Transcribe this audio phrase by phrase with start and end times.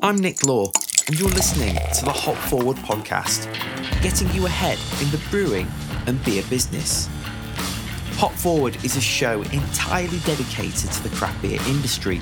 [0.00, 0.70] I'm Nick Law,
[1.08, 3.52] and you're listening to the Hop Forward podcast,
[4.00, 5.66] getting you ahead in the brewing
[6.06, 7.08] and beer business.
[8.14, 12.18] Hop Forward is a show entirely dedicated to the craft beer industry,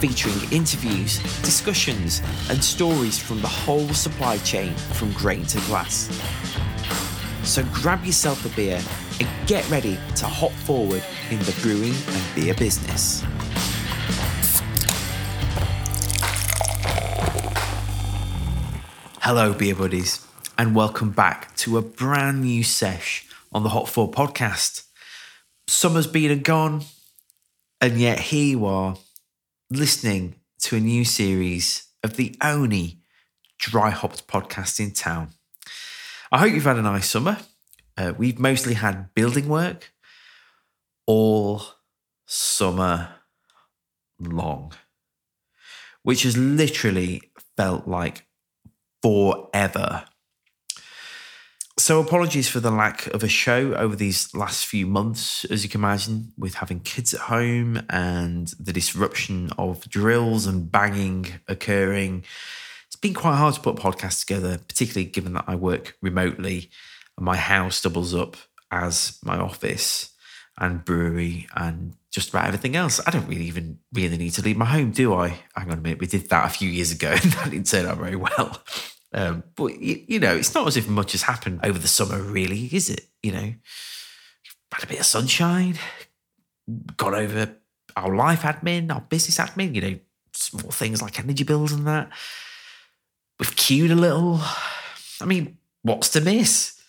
[0.00, 6.08] featuring interviews, discussions, and stories from the whole supply chain from grain to glass.
[7.44, 8.80] So grab yourself a beer
[9.20, 13.24] and get ready to hop forward in the brewing and beer business.
[19.26, 20.20] Hello, beer buddies,
[20.58, 24.84] and welcome back to a brand new sesh on the Hop Forward podcast.
[25.66, 26.82] Summer's been and gone,
[27.80, 28.98] and yet here you are
[29.70, 32.98] listening to a new series of the only
[33.58, 35.30] dry hopped podcast in town.
[36.30, 37.38] I hope you've had a nice summer.
[37.96, 39.94] Uh, we've mostly had building work
[41.06, 41.62] all
[42.26, 43.08] summer
[44.20, 44.74] long,
[46.02, 47.22] which has literally
[47.56, 48.26] felt like
[49.04, 50.04] forever.
[51.76, 55.68] So, apologies for the lack of a show over these last few months, as you
[55.68, 62.24] can imagine, with having kids at home and the disruption of drills and banging occurring.
[62.86, 66.70] It's been quite hard to put podcasts together, particularly given that I work remotely
[67.18, 68.38] and my house doubles up
[68.70, 70.14] as my office
[70.56, 73.00] and brewery and just about everything else.
[73.06, 75.40] I don't really even really need to leave my home, do I?
[75.56, 77.86] Hang on a minute, we did that a few years ago and that didn't turn
[77.86, 78.62] out very well.
[79.14, 82.20] Um, but you, you, know, it's not as if much has happened over the summer,
[82.20, 83.06] really, is it?
[83.22, 83.54] You know,
[84.72, 85.78] had a bit of sunshine,
[86.96, 87.56] got over
[87.96, 89.74] our life admin, our business admin.
[89.76, 89.98] You know,
[90.32, 92.10] small things like energy bills and that.
[93.38, 94.40] We've queued a little.
[95.20, 96.80] I mean, what's to miss?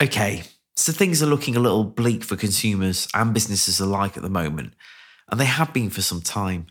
[0.00, 0.44] Okay,
[0.76, 4.74] so things are looking a little bleak for consumers and businesses alike at the moment,
[5.28, 6.68] and they have been for some time.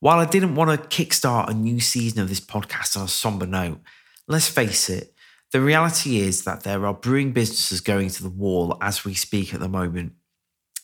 [0.00, 3.46] While I didn't want to kickstart a new season of this podcast on a somber
[3.46, 3.80] note,
[4.26, 5.14] let's face it,
[5.52, 9.52] the reality is that there are brewing businesses going to the wall as we speak
[9.52, 10.14] at the moment.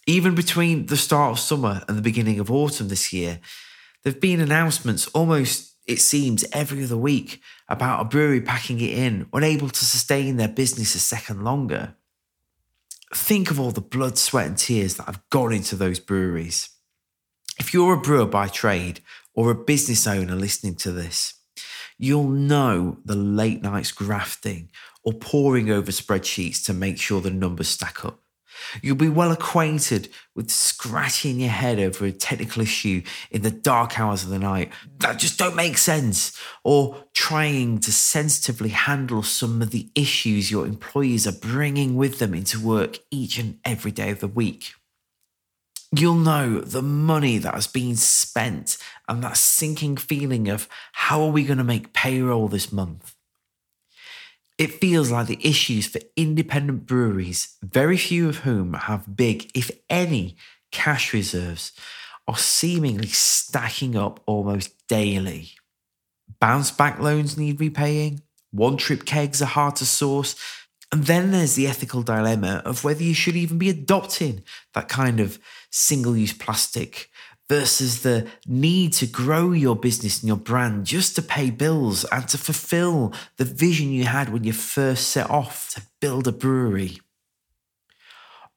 [0.07, 3.41] Even between the start of summer and the beginning of autumn this year,
[4.05, 7.41] there have been announcements almost, it seems, every other week
[7.71, 11.95] about a brewery packing it in, unable to sustain their business a second longer.
[13.15, 16.76] Think of all the blood, sweat, and tears that have gone into those breweries.
[17.59, 19.01] If you're a brewer by trade
[19.35, 21.35] or a business owner listening to this,
[21.97, 24.71] you'll know the late nights grafting
[25.03, 28.21] or poring over spreadsheets to make sure the numbers stack up.
[28.83, 33.99] You'll be well acquainted with scratching your head over a technical issue in the dark
[33.99, 34.71] hours of the night.
[34.99, 40.67] That just don't make sense, or trying to sensitively handle some of the issues your
[40.67, 44.73] employees are bringing with them into work each and every day of the week
[45.93, 51.31] you'll know the money that has been spent and that sinking feeling of how are
[51.31, 53.15] we going to make payroll this month?
[54.59, 59.71] It feels like the issues for independent breweries, very few of whom have big, if
[59.91, 60.37] any,
[60.73, 61.73] cash reserves,
[62.27, 65.51] are seemingly stacking up almost daily.
[66.41, 70.35] Bounce back loans need repaying, one trip kegs are hard to source,
[70.91, 74.43] and then there's the ethical dilemma of whether you should even be adopting
[74.73, 75.39] that kind of
[75.77, 77.11] single use plastic
[77.49, 82.27] versus the need to grow your business and your brand just to pay bills and
[82.29, 86.99] to fulfill the vision you had when you first set off to build a brewery.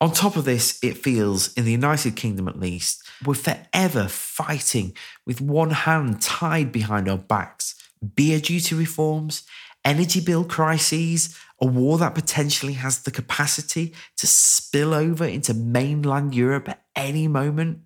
[0.01, 4.93] On top of this, it feels, in the United Kingdom at least, we're forever fighting
[5.25, 7.75] with one hand tied behind our backs.
[8.15, 9.43] Beer duty reforms,
[9.85, 16.33] energy bill crises, a war that potentially has the capacity to spill over into mainland
[16.33, 17.81] Europe at any moment.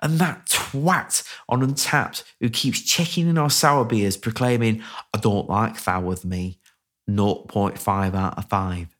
[0.00, 4.82] And that twat on Untappd who keeps checking in our sour beers, proclaiming,
[5.14, 6.58] I don't like that with me,
[7.08, 8.96] 0.5 out of 5.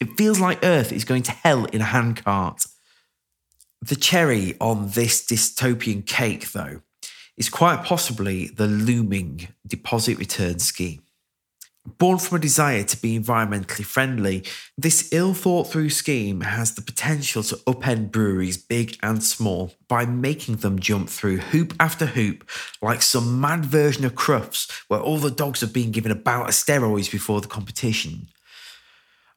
[0.00, 2.64] It feels like Earth is going to hell in a handcart.
[3.82, 6.82] The cherry on this dystopian cake, though,
[7.36, 11.02] is quite possibly the looming deposit return scheme.
[11.86, 14.44] Born from a desire to be environmentally friendly,
[14.76, 20.04] this ill thought through scheme has the potential to upend breweries big and small by
[20.04, 22.48] making them jump through hoop after hoop
[22.82, 26.50] like some mad version of Crufts where all the dogs have been given a bout
[26.50, 28.28] of steroids before the competition.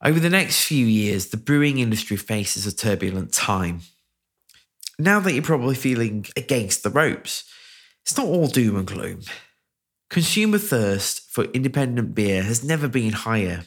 [0.03, 3.81] Over the next few years, the brewing industry faces a turbulent time.
[4.99, 7.49] Now that you're probably feeling against the ropes,
[8.01, 9.21] it's not all doom and gloom.
[10.13, 13.63] Consumer thirst for independent beer has never been higher.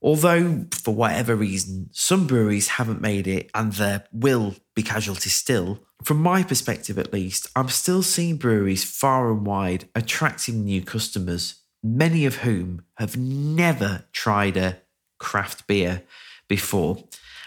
[0.00, 5.80] Although, for whatever reason, some breweries haven't made it and there will be casualties still,
[6.04, 11.62] from my perspective at least, I'm still seeing breweries far and wide attracting new customers,
[11.82, 14.82] many of whom have never tried a
[15.18, 16.04] craft beer
[16.48, 17.02] before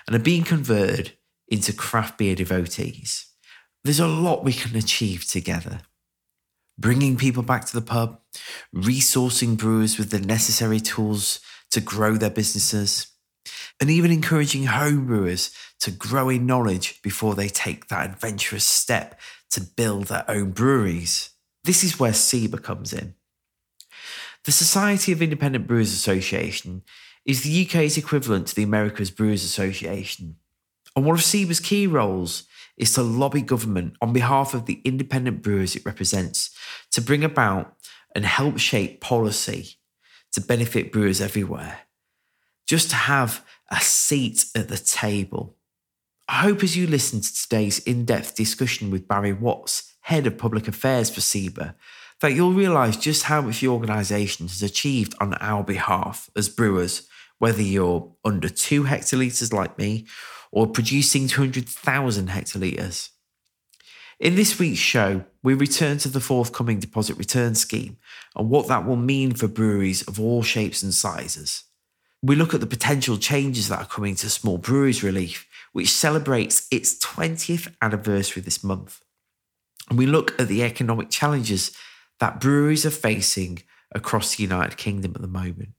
[0.07, 1.13] and are being converted
[1.47, 3.27] into craft beer devotees.
[3.85, 5.83] There's a lot we can achieve together.
[6.77, 8.19] Bringing people back to the pub,
[8.73, 11.39] resourcing brewers with the necessary tools
[11.71, 13.07] to grow their businesses,
[13.79, 19.19] and even encouraging home brewers to grow in knowledge before they take that adventurous step
[19.49, 21.31] to build their own breweries.
[21.63, 23.15] This is where SIBA comes in.
[24.45, 26.83] The Society of Independent Brewers Association
[27.25, 30.37] is the UK's equivalent to the America's Brewers Association.
[30.95, 32.43] And one of SIBA's key roles
[32.81, 36.49] is to lobby government on behalf of the independent brewers it represents
[36.91, 37.77] to bring about
[38.15, 39.75] and help shape policy
[40.33, 41.81] to benefit brewers everywhere.
[42.67, 45.55] Just to have a seat at the table.
[46.27, 50.37] I hope as you listen to today's in depth discussion with Barry Watts, Head of
[50.37, 51.75] Public Affairs for SIBA,
[52.21, 57.07] that you'll realise just how much the organisation has achieved on our behalf as brewers,
[57.39, 60.07] whether you're under two hectolitres like me
[60.51, 63.09] or producing 200,000 hectolitres.
[64.19, 67.97] In this week's show, we return to the forthcoming deposit return scheme
[68.35, 71.63] and what that will mean for breweries of all shapes and sizes.
[72.21, 76.67] We look at the potential changes that are coming to Small Breweries Relief, which celebrates
[76.69, 79.01] its 20th anniversary this month.
[79.89, 81.75] And we look at the economic challenges
[82.19, 85.69] that breweries are facing across the United Kingdom at the moment.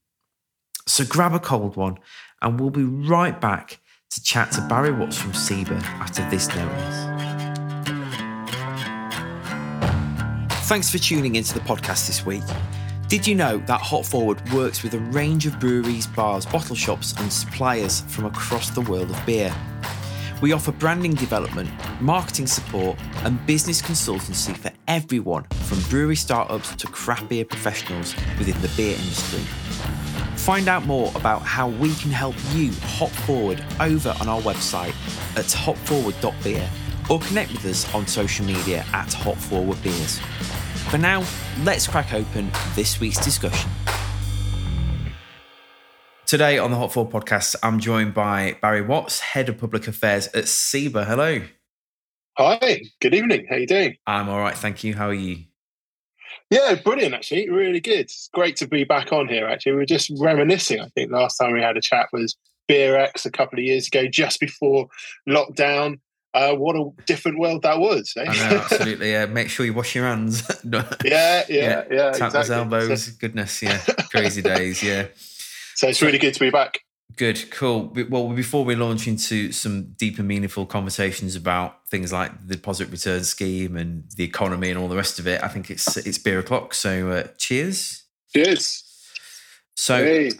[0.89, 1.99] So grab a cold one,
[2.41, 3.79] and we'll be right back
[4.13, 7.13] to chat to Barry Watts from SIBA after this notice.
[10.69, 12.43] Thanks for tuning into the podcast this week.
[13.09, 17.15] Did you know that Hop Forward works with a range of breweries, bars, bottle shops,
[17.19, 19.55] and suppliers from across the world of beer?
[20.43, 21.71] We offer branding development,
[22.01, 28.61] marketing support, and business consultancy for everyone from brewery startups to craft beer professionals within
[28.61, 29.43] the beer industry.
[30.43, 34.93] Find out more about how we can help you hop forward over on our website
[35.37, 36.69] at hopforward.beer
[37.09, 40.19] or connect with us on social media at hopforwardbeers.
[40.91, 41.25] For now,
[41.63, 43.71] let's crack open this week's discussion.
[46.27, 50.27] Today on the Hop Forward podcast, I'm joined by Barry Watts, Head of Public Affairs
[50.35, 51.07] at SIBA.
[51.07, 51.43] Hello.
[52.37, 53.47] Hi, good evening.
[53.49, 53.97] How are you doing?
[54.09, 54.95] I'm all right, thank you.
[54.95, 55.45] How are you?
[56.53, 57.15] Yeah, brilliant.
[57.15, 58.01] Actually, really good.
[58.01, 59.47] It's great to be back on here.
[59.47, 60.81] Actually, we were just reminiscing.
[60.81, 62.37] I think last time we had a chat was
[62.69, 64.89] Beer X a couple of years ago, just before
[65.27, 65.99] lockdown.
[66.35, 68.13] Uh, what a different world that was.
[68.19, 68.25] Eh?
[68.25, 69.13] Know, absolutely.
[69.13, 70.43] Yeah, make sure you wash your hands.
[70.65, 71.85] yeah, yeah, yeah.
[71.91, 72.39] yeah Tap exactly.
[72.39, 73.05] those elbows.
[73.05, 73.79] So, Goodness, yeah.
[74.11, 74.83] Crazy days.
[74.83, 75.07] Yeah.
[75.75, 76.81] So it's really good to be back.
[77.17, 77.93] Good, cool.
[78.09, 82.91] Well, before we launch into some deep and meaningful conversations about things like the deposit
[82.91, 86.19] return scheme and the economy and all the rest of it, I think it's it's
[86.19, 86.75] beer o'clock.
[86.75, 88.05] So, uh, cheers.
[88.35, 88.85] Cheers.
[89.75, 90.31] So, hey.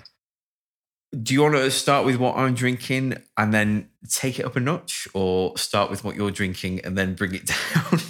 [1.21, 4.61] do you want to start with what I'm drinking and then take it up a
[4.61, 8.01] notch, or start with what you're drinking and then bring it down?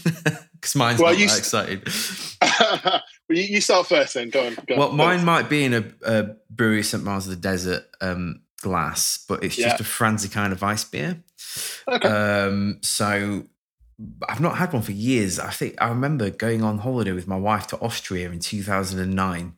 [0.52, 1.88] Because mine's well, not you that excited.
[2.82, 4.30] well, you, start first, then.
[4.30, 4.54] Go on.
[4.68, 4.96] Go well, on.
[4.96, 9.44] mine might be in a, a brewery St Mars of the Desert um, glass, but
[9.44, 11.22] it's just a Franziskaner Weissbier.
[11.88, 12.08] Okay.
[12.08, 13.44] Um, so
[14.28, 15.38] I've not had one for years.
[15.38, 19.54] I think I remember going on holiday with my wife to Austria in 2009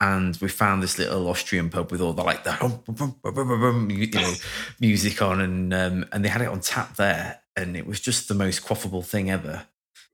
[0.00, 2.52] and we found this little Austrian pub with all the like the
[3.90, 4.32] you know
[4.80, 8.28] music on and um, and they had it on tap there and it was just
[8.28, 9.66] the most quaffable thing ever.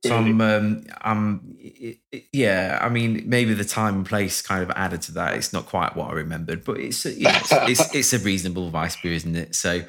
[0.04, 1.56] So I'm, um, I'm,
[2.32, 2.78] yeah.
[2.80, 5.35] I mean, maybe the time and place kind of added to that.
[5.35, 9.12] It's not quite what I remembered, but it's, you it's, it's, it's, a reasonable Weissbier,
[9.12, 9.54] isn't it?
[9.54, 9.82] So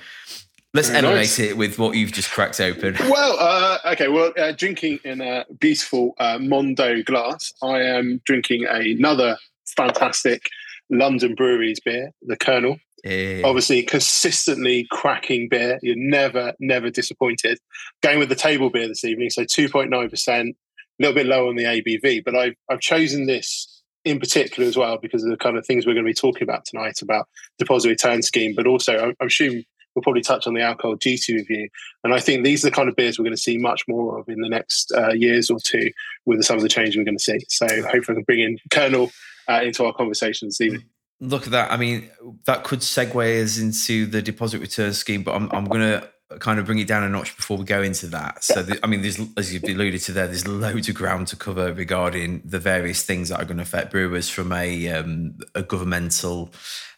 [0.73, 1.39] let's Very elevate nice.
[1.39, 2.95] it with what you've just cracked open.
[3.09, 4.07] Well, uh, okay.
[4.07, 9.37] Well, uh, drinking in a beautiful uh, Mondo glass, I am drinking another
[9.75, 10.43] fantastic
[10.91, 12.77] London Breweries beer, the Kernel.
[13.03, 13.41] Yeah.
[13.43, 15.79] Obviously, consistently cracking beer.
[15.81, 17.59] You're never, never disappointed.
[18.01, 20.53] Going with the table beer this evening, so 2.9%, a
[20.99, 24.97] little bit low on the ABV, but I've, I've chosen this in particular as well
[24.97, 27.89] because of the kind of things we're going to be talking about tonight about deposit
[27.89, 31.69] return scheme, but also I'm, I'm assuming we'll probably touch on the alcohol duty review.
[32.03, 34.19] And I think these are the kind of beers we're going to see much more
[34.19, 35.91] of in the next uh, years or two
[36.25, 37.39] with some of the change we're going to see.
[37.49, 39.11] So hopefully I can bring in Kernel
[39.49, 40.83] uh, into our conversation this evening
[41.23, 41.71] look at that.
[41.71, 42.09] I mean,
[42.45, 46.59] that could segue us into the deposit return scheme, but I'm, I'm going to kind
[46.59, 48.43] of bring it down a notch before we go into that.
[48.43, 51.35] So, the, I mean, there's, as you've alluded to there, there's loads of ground to
[51.35, 55.63] cover regarding the various things that are going to affect brewers from a, um, a
[55.63, 56.51] governmental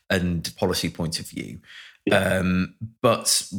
[0.09, 1.59] and policy point of view.
[2.05, 2.37] Yeah.
[2.37, 3.51] Um, but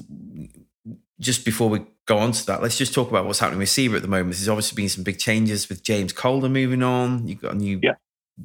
[1.21, 3.97] just before we go on to that, let's just talk about what's happening with SIBA
[3.97, 4.31] at the moment.
[4.31, 7.27] There's obviously been some big changes with James Calder moving on.
[7.27, 7.95] You've got a new yeah.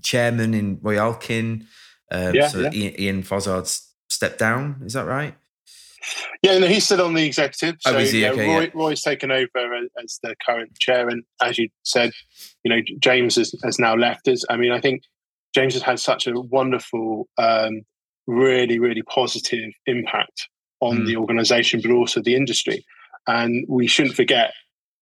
[0.02, 1.66] chairman in Roy Allkin.
[2.12, 4.82] Um, yeah, so Ian, Ian Fozzard's stepped down.
[4.86, 5.36] Is that right?
[6.42, 7.78] Yeah, no, he's still on the executive.
[7.86, 8.26] Oh, so oh, he?
[8.26, 8.70] Okay, Roy, yeah.
[8.74, 12.12] Roy's taken over as the current chair, and as you said,
[12.64, 14.44] you know James has, has now left us.
[14.50, 15.04] I mean, I think
[15.54, 17.82] James has had such a wonderful, um,
[18.26, 20.50] really, really positive impact
[20.80, 21.06] on mm.
[21.06, 22.86] the organisation, but also the industry.
[23.28, 24.54] And we shouldn't forget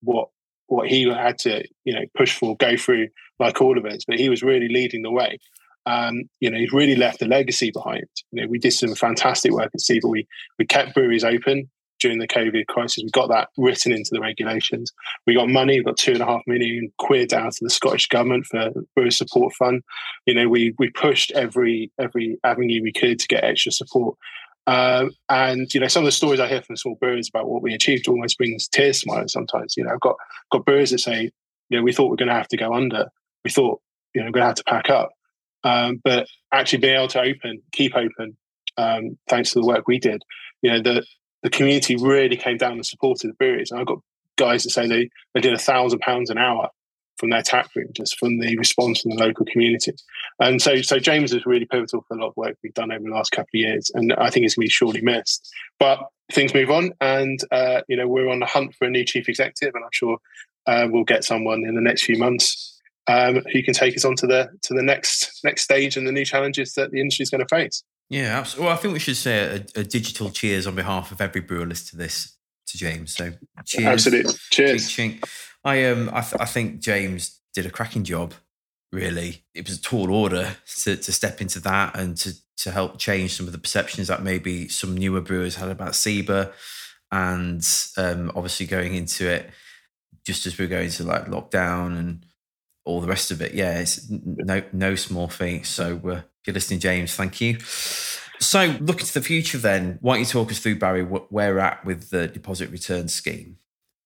[0.02, 0.30] what
[0.68, 3.08] what he had to, you know, push for, go through,
[3.40, 4.04] like all of us.
[4.08, 5.40] But he was really leading the way.
[5.86, 8.06] Um, you know, he's really left a legacy behind.
[8.32, 10.10] You know, we did some fantastic work at SIBA.
[10.10, 11.70] We we kept breweries open
[12.00, 13.04] during the COVID crisis.
[13.04, 14.92] We got that written into the regulations.
[15.28, 15.80] We got money.
[15.80, 19.12] We got two and a half million quid out of the Scottish government for brewer
[19.12, 19.84] support fund.
[20.26, 24.18] You know, we we pushed every every avenue we could to get extra support.
[24.68, 27.64] Um, and you know, some of the stories I hear from small brewers about what
[27.64, 29.76] we achieved almost brings tears to my eyes sometimes.
[29.76, 30.16] You know, I've got
[30.52, 31.32] got brewers that say,
[31.70, 33.08] you know, we thought we are going to have to go under.
[33.44, 33.82] We thought,
[34.14, 35.10] you know, we're going to have to pack up.
[35.64, 38.38] Um, but actually being able to open, keep open,
[38.78, 40.24] um, thanks to the work we did,
[40.62, 41.06] you know, the
[41.44, 43.72] the community really came down and supported the breweries.
[43.72, 44.00] And I got
[44.36, 46.70] guys that say they, they did a thousand pounds an hour
[47.18, 49.94] from their tap room, just from the response from the local community.
[50.40, 53.04] And so, so James is really pivotal for a lot of work we've done over
[53.04, 55.50] the last couple of years, and I think it's going to be surely missed.
[55.80, 56.00] But
[56.32, 59.28] things move on, and uh, you know we're on the hunt for a new chief
[59.28, 60.18] executive, and I'm sure
[60.66, 62.79] uh, we'll get someone in the next few months
[63.10, 66.12] um, who can take us on to the to the next next stage and the
[66.12, 67.84] new challenges that the industry is going to face.
[68.10, 68.68] Yeah, absolutely.
[68.68, 69.40] Well, I think we should say
[69.76, 72.36] a, a, digital cheers on behalf of every brewer list to this
[72.68, 73.16] to James.
[73.16, 73.34] So
[73.66, 74.88] cheers, absolutely, cheers.
[74.88, 75.30] Chink, chink.
[75.64, 78.34] I um, I, th- I think James did a cracking job.
[78.92, 83.00] Really, it was a tall order to to step into that and to to help
[83.00, 86.52] change some of the perceptions that maybe some newer brewers had about SIBA,
[87.12, 89.50] and um, obviously going into it
[90.26, 92.26] just as we are going to like lockdown and
[92.86, 93.54] all the rest of it.
[93.54, 95.66] Yeah, it's no no small feat.
[95.66, 97.60] So uh, if you're listening, James, thank you.
[98.40, 101.60] So looking to the future, then, why don't you talk us through Barry where we're
[101.60, 103.58] at with the deposit return scheme?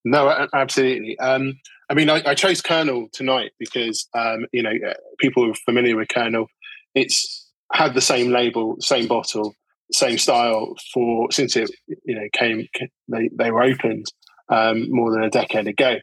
[0.06, 1.18] No, absolutely.
[1.20, 5.53] Um, I mean, I, I, chose Kernel tonight because um, you know uh, people are
[5.53, 6.48] familiar with Kernel.
[6.96, 9.53] It's had the same label, same bottle,
[9.92, 12.68] same style for since it you know came
[13.08, 14.06] they they were opened
[14.50, 15.98] um, more than a decade ago.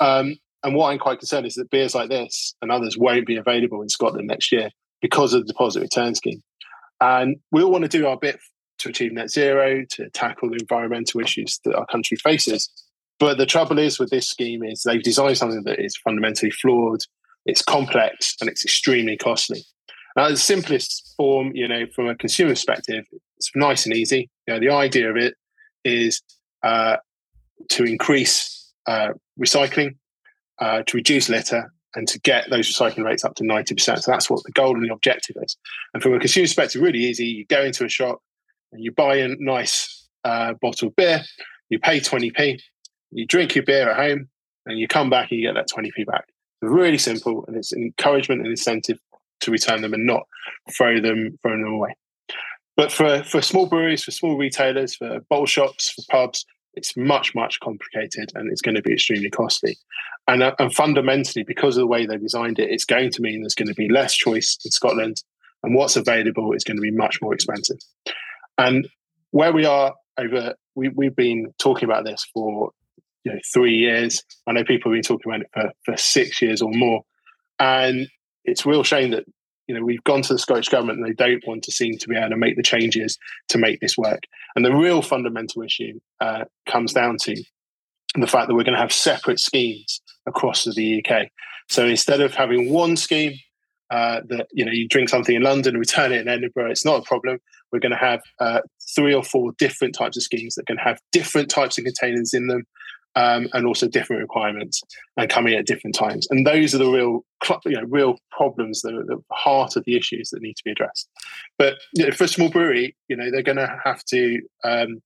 [0.00, 3.36] Um, and what I'm quite concerned is that beers like this and others won't be
[3.36, 4.70] available in Scotland next year
[5.00, 6.42] because of the deposit return scheme.
[7.00, 8.40] And we all want to do our bit
[8.80, 12.68] to achieve net zero, to tackle the environmental issues that our country faces.
[13.20, 17.00] But the trouble is with this scheme is they've designed something that is fundamentally flawed,
[17.44, 19.62] it's complex, and it's extremely costly.
[20.16, 23.04] Now, the simplest form, you know, from a consumer perspective,
[23.36, 24.30] it's nice and easy.
[24.48, 25.34] You know, the idea of it
[25.84, 26.22] is
[26.64, 26.96] uh,
[27.68, 29.94] to increase uh, recycling,
[30.60, 33.80] uh, to reduce litter, and to get those recycling rates up to 90%.
[33.80, 35.56] So that's what the goal and the objective is.
[35.94, 37.24] And from a consumer perspective, really easy.
[37.24, 38.20] You go into a shop
[38.70, 41.22] and you buy a nice uh, bottle of beer,
[41.70, 42.60] you pay 20p,
[43.12, 44.28] you drink your beer at home,
[44.66, 46.26] and you come back and you get that 20p back.
[46.60, 48.98] It's really simple, and it's an encouragement and incentive
[49.40, 50.24] to return them and not
[50.76, 51.94] throw them throw them away.
[52.76, 56.44] But for, for small breweries, for small retailers, for bottle shops, for pubs,
[56.76, 59.76] it's much, much complicated and it's going to be extremely costly.
[60.28, 63.40] And, uh, and fundamentally, because of the way they designed it, it's going to mean
[63.40, 65.22] there's going to be less choice in Scotland
[65.62, 67.78] and what's available is going to be much more expensive.
[68.58, 68.88] And
[69.30, 72.70] where we are over, we, we've been talking about this for
[73.24, 74.22] you know three years.
[74.46, 77.02] I know people have been talking about it for, for six years or more.
[77.58, 78.08] And
[78.44, 79.24] it's real shame that
[79.66, 82.08] you know we've gone to the Scottish government and they don't want to seem to
[82.08, 83.18] be able to make the changes
[83.48, 84.22] to make this work.
[84.56, 87.36] And the real fundamental issue uh, comes down to
[88.14, 91.28] the fact that we're going to have separate schemes across the UK.
[91.68, 93.38] So instead of having one scheme
[93.90, 97.00] uh, that you know you drink something in London return it in Edinburgh, it's not
[97.00, 97.38] a problem.
[97.70, 98.60] We're going to have uh,
[98.94, 102.46] three or four different types of schemes that can have different types of containers in
[102.46, 102.64] them,
[103.16, 104.82] um, and also different requirements
[105.16, 106.28] and coming at different times.
[106.30, 107.24] And those are the real,
[107.64, 110.70] you know, real problems that are the heart of the issues that need to be
[110.70, 111.08] addressed.
[111.58, 115.02] But you know, for a small brewery, you know, they're going to have to um,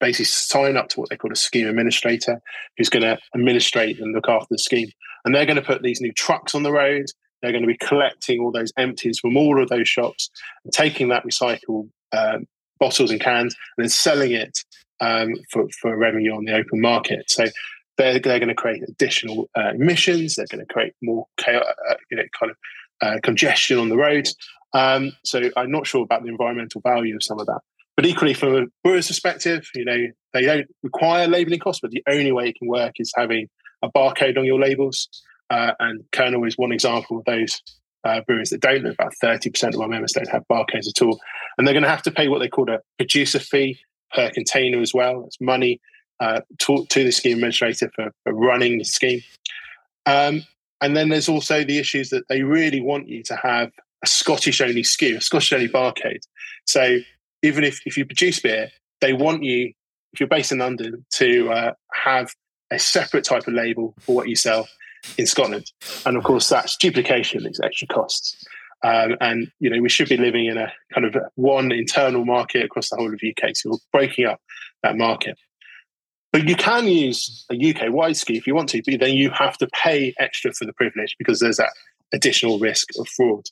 [0.00, 2.40] basically sign up to what they call a scheme administrator,
[2.76, 4.90] who's going to administrate and look after the scheme.
[5.24, 7.06] And they're going to put these new trucks on the road.
[7.40, 10.30] They're going to be collecting all those empties from all of those shops
[10.64, 12.46] and taking that recycled um,
[12.78, 14.58] bottles and cans and then selling it
[15.00, 17.30] um, for, for revenue on the open market.
[17.30, 17.46] So
[17.96, 20.36] they're, they're going to create additional uh, emissions.
[20.36, 22.56] They're going to create more chaos, uh, you know, kind of
[23.02, 24.34] uh, congestion on the roads.
[24.72, 27.60] Um, so I'm not sure about the environmental value of some of that.
[27.96, 32.02] But equally, from a brewer's perspective, you know, they don't require labelling costs, but the
[32.08, 33.48] only way it can work is having
[33.82, 35.08] a barcode on your labels.
[35.50, 37.60] Uh, and Kernel is one example of those
[38.04, 38.86] uh, breweries that don't.
[38.86, 41.20] About 30% of our members don't have barcodes at all.
[41.58, 43.78] And they're going to have to pay what they call a producer fee
[44.14, 45.24] per container as well.
[45.26, 45.80] It's money
[46.20, 49.22] uh, to, to, the scheme administrator for, for running the scheme.
[50.06, 50.42] Um,
[50.80, 53.70] and then there's also the issues that they really want you to have
[54.02, 56.22] a Scottish only SKU, a Scottish only barcode.
[56.66, 56.98] So
[57.42, 59.72] even if, if you produce beer, they want you,
[60.12, 62.34] if you're based in London, to uh, have
[62.70, 64.68] a separate type of label for what you sell
[65.18, 65.70] in Scotland.
[66.06, 68.44] And of course, that's duplication, it's extra costs.
[68.82, 72.64] Um, and you know we should be living in a kind of one internal market
[72.64, 73.54] across the whole of UK.
[73.54, 74.40] So we're breaking up
[74.82, 75.36] that market.
[76.32, 79.30] But you can use a UK wide SKU if you want to, but then you
[79.30, 81.72] have to pay extra for the privilege because there's that
[82.12, 83.46] additional risk of fraud.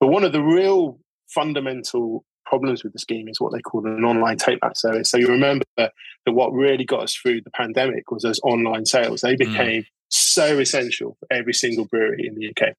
[0.00, 4.04] But one of the real fundamental problems with the scheme is what they call an
[4.04, 5.10] online take back service.
[5.10, 5.92] So you remember that
[6.26, 9.22] what really got us through the pandemic was those online sales.
[9.22, 9.38] They mm.
[9.38, 9.86] became mm.
[10.08, 12.74] so essential for every single brewery in the UK.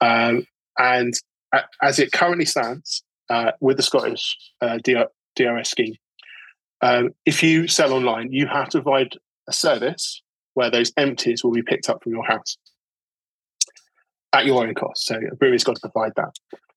[0.00, 0.46] Um,
[0.78, 1.14] and
[1.82, 5.94] as it currently stands uh, with the Scottish uh, DRS scheme,
[6.80, 9.14] um, if you sell online, you have to provide
[9.48, 10.22] a service
[10.54, 12.56] where those empties will be picked up from your house
[14.32, 15.06] at your own cost.
[15.06, 16.34] So a brewery's got to provide that.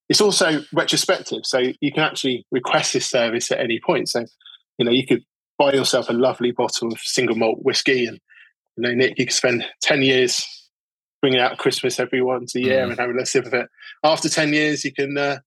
[0.08, 4.10] It's also retrospective, so you can actually request this service at any point.
[4.10, 4.26] So,
[4.78, 5.24] you know, you could
[5.58, 8.20] buy yourself a lovely bottle of single malt whiskey, and
[8.78, 10.46] you know, Nick, you could spend ten years
[11.26, 12.90] bringing out Christmas every once a year mm.
[12.90, 13.68] and having a little sip of it.
[14.04, 15.40] After ten years, you can uh,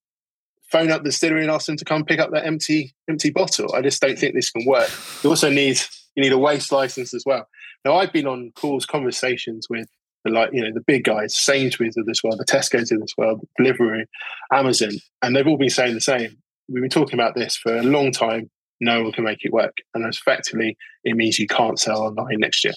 [0.72, 3.72] phone up the distillery and ask them to come pick up that empty empty bottle.
[3.72, 4.90] I just don't think this can work.
[5.22, 5.78] You also need
[6.16, 7.46] you need a waste license as well.
[7.84, 9.86] Now I've been on calls, conversations with
[10.24, 13.14] the like you know the big guys, Sainsbury's of this world, the Tesco's of this
[13.16, 14.04] world, Deliveroo,
[14.52, 14.90] Amazon,
[15.22, 16.36] and they've all been saying the same.
[16.68, 18.50] We've been talking about this for a long time.
[18.80, 22.64] No one can make it work, and effectively it means you can't sell online next
[22.64, 22.74] year,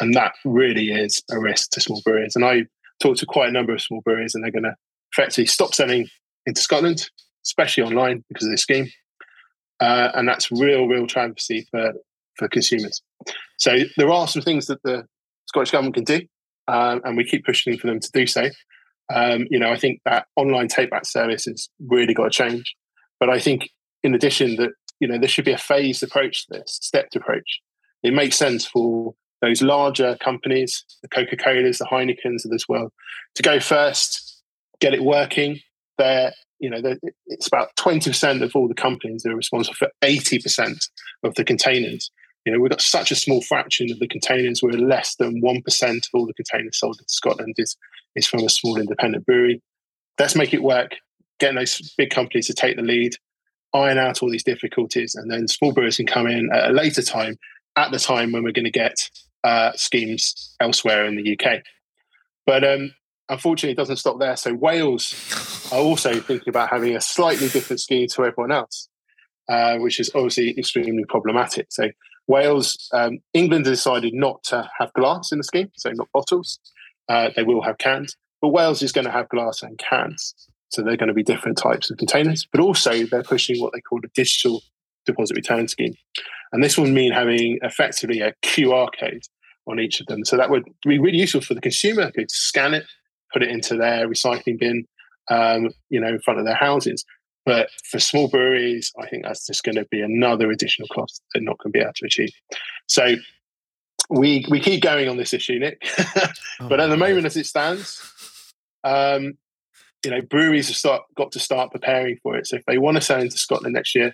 [0.00, 2.34] and that really is a risk to small breweries.
[2.34, 2.62] And I
[3.00, 4.74] talked to quite a number of small breweries, and they're going to
[5.12, 6.08] effectively stop selling
[6.46, 7.08] into Scotland,
[7.44, 8.88] especially online because of this scheme.
[9.80, 11.92] Uh, and that's real, real travesty for,
[12.36, 13.00] for consumers.
[13.58, 15.04] So there are some things that the
[15.46, 16.20] Scottish government can do,
[16.68, 18.48] um, and we keep pushing for them to do so.
[19.12, 22.76] Um, you know, I think that online take back service has really got to change.
[23.18, 23.68] But I think,
[24.02, 24.70] in addition, that
[25.00, 27.60] you know there should be a phased approach to this, stepped approach.
[28.02, 32.92] It makes sense for those larger companies, the Coca Colas, the Heinekens of this world,
[33.34, 34.42] to go first,
[34.80, 35.60] get it working,
[35.98, 36.80] they're you know
[37.26, 40.88] it's about 20% of all the companies that are responsible for 80%
[41.24, 42.10] of the containers.
[42.44, 45.96] You know we've got such a small fraction of the containers we're less than 1%
[45.96, 47.76] of all the containers sold in scotland is,
[48.16, 49.62] is from a small independent brewery.
[50.18, 50.96] Let's make it work
[51.38, 53.14] getting those big companies to take the lead
[53.72, 57.02] iron out all these difficulties and then small brewers can come in at a later
[57.02, 57.38] time
[57.76, 59.08] at the time when we're going to get
[59.44, 61.62] uh, schemes elsewhere in the uk
[62.46, 62.92] but um,
[63.28, 64.36] unfortunately, it doesn't stop there.
[64.36, 68.88] So Wales are also thinking about having a slightly different scheme to everyone else,
[69.48, 71.68] uh, which is obviously extremely problematic.
[71.70, 71.90] So
[72.26, 76.58] Wales, um, England decided not to have glass in the scheme, so not bottles.
[77.08, 80.34] Uh, they will have cans, but Wales is going to have glass and cans.
[80.70, 83.80] So they're going to be different types of containers, but also they're pushing what they
[83.80, 84.62] call a digital
[85.04, 85.94] deposit return scheme.
[86.52, 89.22] And this would mean having effectively a QR code
[89.66, 90.24] on each of them.
[90.24, 92.10] So that would be really useful for the consumer.
[92.10, 92.86] Could scan it,
[93.32, 94.86] put it into their recycling bin,
[95.30, 97.04] um, you know, in front of their houses.
[97.46, 101.42] But for small breweries, I think that's just going to be another additional cost they're
[101.42, 102.30] not going to be able to achieve.
[102.86, 103.14] So
[104.10, 105.86] we we keep going on this issue, Nick.
[106.60, 108.02] Oh, but at the moment, as it stands,
[108.84, 109.34] um,
[110.04, 112.46] you know, breweries have start, got to start preparing for it.
[112.46, 114.12] So if they want to sell into Scotland next year,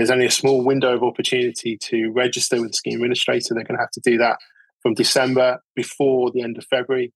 [0.00, 3.54] there's only a small window of opportunity to register with the scheme administrator.
[3.54, 4.38] They're going to have to do that
[4.82, 7.06] from December before the end of February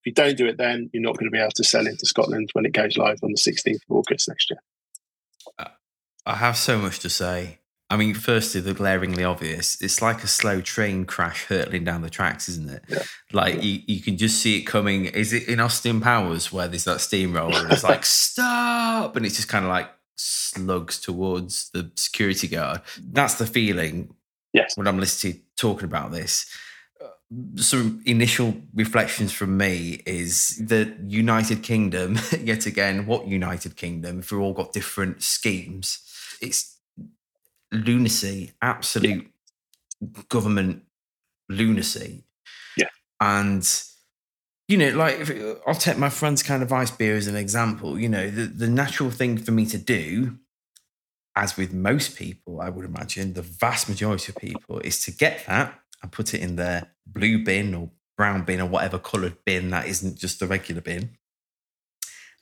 [0.00, 2.06] If you don't do it then, you're not going to be able to sell into
[2.06, 4.60] Scotland when it goes live on the 16th of August next year.
[6.26, 7.58] I have so much to say.
[7.90, 9.80] I mean, firstly, the glaringly obvious.
[9.80, 12.84] It's like a slow train crash hurtling down the tracks, isn't it?
[12.86, 13.02] Yeah.
[13.32, 13.60] Like yeah.
[13.62, 15.06] You, you can just see it coming.
[15.06, 19.16] Is it in Austin Powers where there's that steamroller and it's like, stop?
[19.16, 22.82] And it's just kind of like slugs towards the security guard.
[23.00, 24.14] That's the feeling
[24.52, 24.76] yes.
[24.76, 26.46] when I'm listening talking about this
[27.00, 27.08] uh,
[27.56, 34.32] some initial reflections from me is the United Kingdom, yet again, what United Kingdom, if
[34.32, 36.00] we've all got different schemes,
[36.40, 36.78] it's
[37.70, 39.30] lunacy, absolute
[40.00, 40.22] yeah.
[40.28, 40.82] government
[41.48, 42.24] lunacy.
[42.76, 42.88] Yeah.
[43.20, 43.68] And
[44.68, 47.98] you know, like if, I'll take my friend's kind of ice beer as an example.
[47.98, 50.38] You know, the, the natural thing for me to do,
[51.34, 55.46] as with most people, I would imagine, the vast majority of people, is to get
[55.46, 59.70] that and put it in their blue bin or brown bin or whatever coloured bin
[59.70, 61.16] that isn't just the regular bin.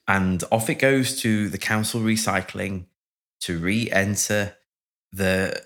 [0.08, 2.86] And off it goes to the council recycling
[3.42, 4.56] to re-enter
[5.12, 5.62] the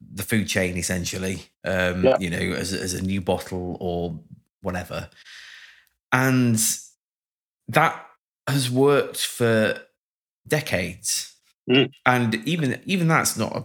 [0.00, 2.16] the food chain essentially um, yeah.
[2.20, 4.18] you know as, as a new bottle or
[4.62, 5.10] whatever
[6.12, 6.58] and
[7.68, 8.06] that
[8.48, 9.80] has worked for
[10.46, 11.34] decades.
[11.68, 11.92] Mm.
[12.06, 13.64] And even even that's not a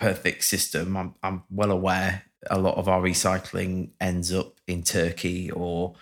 [0.00, 0.96] perfect system.
[0.96, 5.94] I'm, I'm well aware a lot of our recycling ends up in Turkey or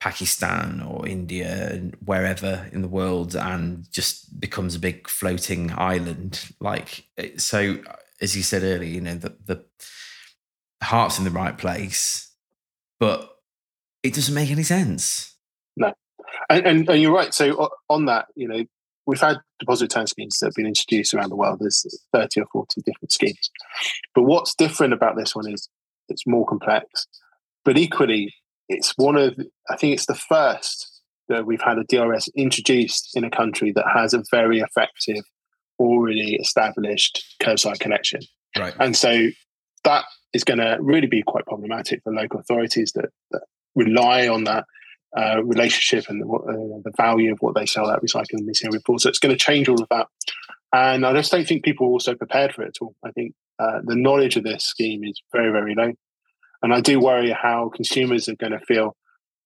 [0.00, 6.52] Pakistan or India and wherever in the world and just becomes a big floating island.
[6.60, 7.04] Like
[7.36, 7.78] so,
[8.20, 9.64] as you said earlier, you know the the
[10.82, 12.32] heart's in the right place,
[13.00, 13.27] but
[14.08, 15.36] it doesn't make any sense.
[15.76, 15.92] No,
[16.50, 17.32] and, and, and you're right.
[17.32, 18.64] So on that, you know,
[19.06, 21.58] we've had deposit return schemes that have been introduced around the world.
[21.60, 23.50] There's 30 or 40 different schemes.
[24.14, 25.68] But what's different about this one is
[26.08, 27.06] it's more complex.
[27.64, 28.34] But equally,
[28.68, 29.34] it's one of,
[29.70, 33.84] I think it's the first that we've had a DRS introduced in a country that
[33.92, 35.24] has a very effective,
[35.78, 38.20] already established curbside connection.
[38.58, 38.74] Right.
[38.78, 39.28] And so
[39.84, 43.42] that is going to really be quite problematic for local authorities that, that
[43.78, 44.64] rely on that
[45.16, 48.98] uh, relationship and the, uh, the, value of what they sell at recycling material for.
[48.98, 50.06] So it's going to change all of that.
[50.72, 52.94] And I just don't think people are also prepared for it at all.
[53.02, 55.92] I think uh, the knowledge of this scheme is very, very low.
[56.62, 58.96] And I do worry how consumers are going to feel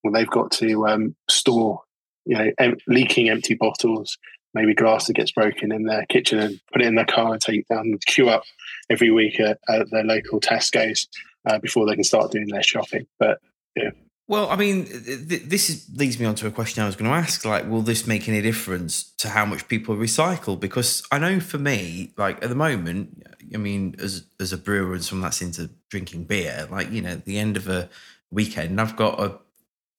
[0.01, 1.81] when they've got to um, store,
[2.25, 4.17] you know, em- leaking empty bottles,
[4.53, 7.41] maybe glass that gets broken in their kitchen and put it in their car and
[7.41, 8.43] take down queue up
[8.89, 11.07] every week at, at their local Tesco's
[11.47, 13.05] uh, before they can start doing their shopping.
[13.17, 13.39] But
[13.75, 13.91] yeah,
[14.27, 17.11] well, I mean, th- this is, leads me on to a question I was going
[17.11, 17.43] to ask.
[17.43, 20.57] Like, will this make any difference to how much people recycle?
[20.57, 24.93] Because I know for me, like at the moment, I mean, as as a brewer
[24.93, 27.89] and someone that's into drinking beer, like you know, at the end of a
[28.31, 29.39] weekend, I've got a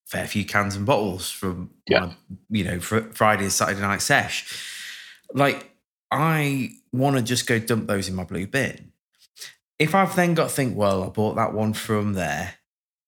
[0.07, 2.07] fair few cans and bottles from yeah.
[2.07, 2.15] my,
[2.49, 4.47] you know, fr- Friday and Saturday night sesh.
[5.35, 5.71] Like,
[6.11, 8.93] I want to just go dump those in my blue bin.
[9.79, 12.55] If I've then got to think, well, I bought that one from there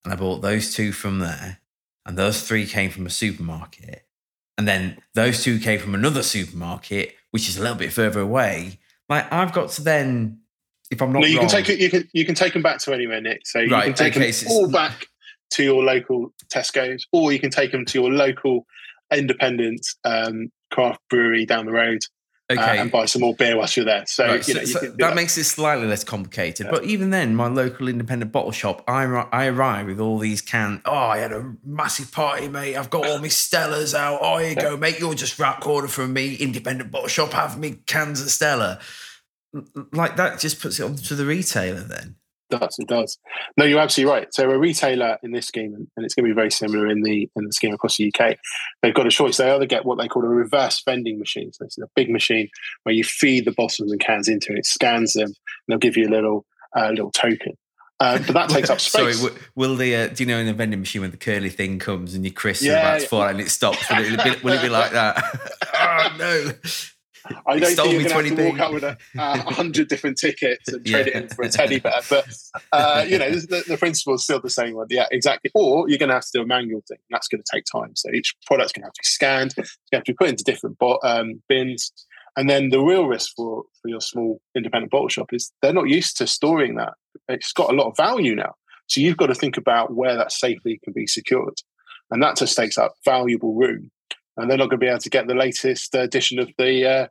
[0.06, 1.58] and I bought those two from there,
[2.06, 4.06] and those three came from a supermarket,
[4.56, 8.78] and then those two came from another supermarket, which is a little bit further away.
[9.08, 10.38] Like I've got to then,
[10.92, 11.80] if I'm not, no, you wrong, can take it.
[11.80, 13.48] You can you can take them back to anywhere, Nick.
[13.48, 15.06] So you right, can take them all back
[15.50, 18.64] to your local Tesco's, or you can take them to your local
[19.12, 22.04] independent um, craft brewery down the road
[22.50, 22.78] okay.
[22.78, 24.04] Uh, and buy some more beer whilst you're there.
[24.06, 26.66] So, right, you know, so, so that, that, makes it slightly less complicated.
[26.66, 26.72] Yeah.
[26.72, 30.80] But even then, my local independent bottle shop, I, I arrive with all these cans.
[30.84, 32.76] Oh, I had a massive party, mate.
[32.76, 34.20] I've got all my Stellas out.
[34.22, 34.62] Oh, here you yeah.
[34.62, 34.98] go, mate.
[34.98, 36.34] You're just right corner from me.
[36.34, 38.80] Independent bottle shop, have me cans of Stella.
[39.92, 42.16] Like that just puts it onto the retailer then
[42.50, 43.18] does it does
[43.56, 46.34] no you're absolutely right so a retailer in this scheme and it's going to be
[46.34, 48.36] very similar in the in the scheme across the uk
[48.82, 51.64] they've got a choice they either get what they call a reverse vending machine so
[51.64, 52.48] it's a big machine
[52.84, 55.34] where you feed the bottles and cans into it, it scans them and
[55.68, 56.44] they'll give you a little
[56.76, 57.56] uh, little token
[57.98, 59.18] uh, but that takes up space.
[59.18, 61.78] Sorry, will the uh, do you know in the vending machine when the curly thing
[61.78, 63.88] comes and you crisps yeah, about to fall and it stops?
[63.90, 65.16] Will it, be, will it be like that?
[65.74, 66.52] oh no!
[67.46, 70.18] I don't think you're going to have to walk out with a, uh, hundred different
[70.18, 71.18] tickets and trade yeah.
[71.18, 72.00] it in for a teddy bear.
[72.08, 72.26] But
[72.72, 74.86] uh, you know, the, the principle is still the same one.
[74.90, 75.50] Yeah, exactly.
[75.54, 76.98] Or you're going to have to do a manual thing.
[77.10, 77.94] That's going to take time.
[77.96, 79.54] So each product's going to have to be scanned.
[79.56, 81.92] It's going to have to be put into different bo- um, bins.
[82.36, 85.88] And then the real risk for for your small independent bottle shop is they're not
[85.88, 86.94] used to storing that.
[87.28, 88.54] It's got a lot of value now.
[88.88, 91.60] So you've got to think about where that safely can be secured.
[92.10, 93.90] And that just takes up valuable room
[94.36, 97.06] and they're not going to be able to get the latest edition of the uh,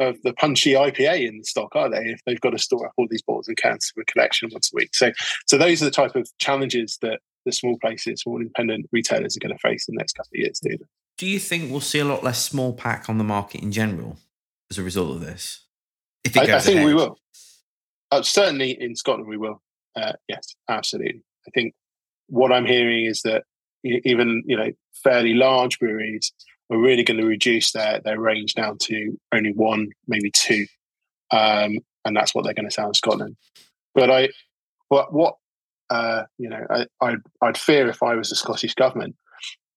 [0.00, 1.98] of the punchy IPA in the stock, are they?
[1.98, 4.70] If they've got to store up all these bottles and cans for a collection once
[4.72, 4.94] a week.
[4.94, 5.12] So,
[5.46, 9.40] so those are the type of challenges that the small places, small independent retailers are
[9.40, 10.58] going to face in the next couple of years.
[10.60, 10.76] Do
[11.18, 14.18] Do you think we'll see a lot less small pack on the market in general
[14.70, 15.66] as a result of this?
[16.24, 16.86] If it goes I, I think ahead?
[16.86, 17.18] we will.
[18.10, 19.62] Uh, certainly in Scotland, we will.
[19.94, 21.22] Uh, yes, absolutely.
[21.46, 21.74] I think
[22.28, 23.44] what I'm hearing is that
[23.82, 24.70] even you know
[25.02, 26.32] fairly large breweries
[26.70, 30.66] are really going to reduce their their range down to only one, maybe two,
[31.30, 33.36] um, and that's what they're going to sell in Scotland.
[33.94, 34.28] But I,
[34.88, 35.34] but what
[35.90, 39.16] uh, you know, I, I'd, I'd fear if I was the Scottish government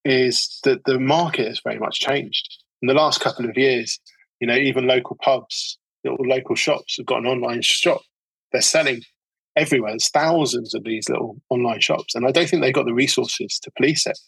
[0.04, 3.98] is that the market has very much changed in the last couple of years.
[4.40, 8.02] You know, even local pubs, little local shops have got an online shop.
[8.52, 9.02] They're selling
[9.56, 9.92] everywhere.
[9.92, 13.58] There's thousands of these little online shops, and I don't think they've got the resources
[13.62, 14.18] to police it.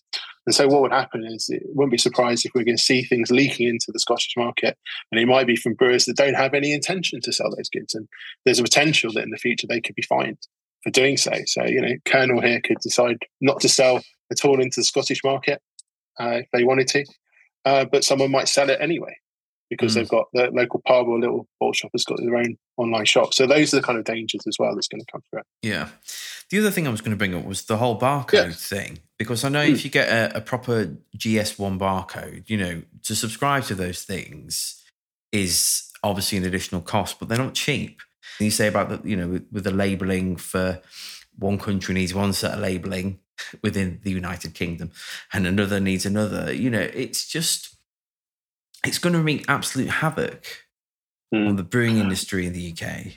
[0.46, 3.02] And so, what would happen is, it wouldn't be surprised if we're going to see
[3.02, 4.76] things leaking into the Scottish market,
[5.10, 7.94] and it might be from brewers that don't have any intention to sell those goods.
[7.94, 8.08] And
[8.44, 10.38] there's a potential that in the future they could be fined
[10.82, 11.32] for doing so.
[11.46, 15.22] So, you know, Kernel here could decide not to sell at all into the Scottish
[15.24, 15.60] market
[16.20, 17.04] uh, if they wanted to,
[17.64, 19.16] uh, but someone might sell it anyway
[19.68, 19.96] because mm.
[19.96, 23.34] they've got the local pub or little bottle shop has got their own online shop.
[23.34, 25.42] So those are the kind of dangers as well that's going to come through.
[25.62, 25.88] Yeah.
[26.50, 28.50] The other thing I was going to bring up was the whole barcode yeah.
[28.50, 29.72] thing because I know mm.
[29.72, 34.82] if you get a, a, proper GS1 barcode, you know, to subscribe to those things
[35.32, 38.00] is obviously an additional cost, but they're not cheap.
[38.38, 40.80] And you say about the, you know, with, with the labeling for
[41.38, 43.18] one country needs one set of labeling
[43.62, 44.90] within the United Kingdom
[45.32, 46.52] and another needs another.
[46.52, 47.75] You know, it's just
[48.86, 50.66] it's going to wreak absolute havoc
[51.34, 51.48] mm.
[51.48, 53.12] on the brewing industry in the UK.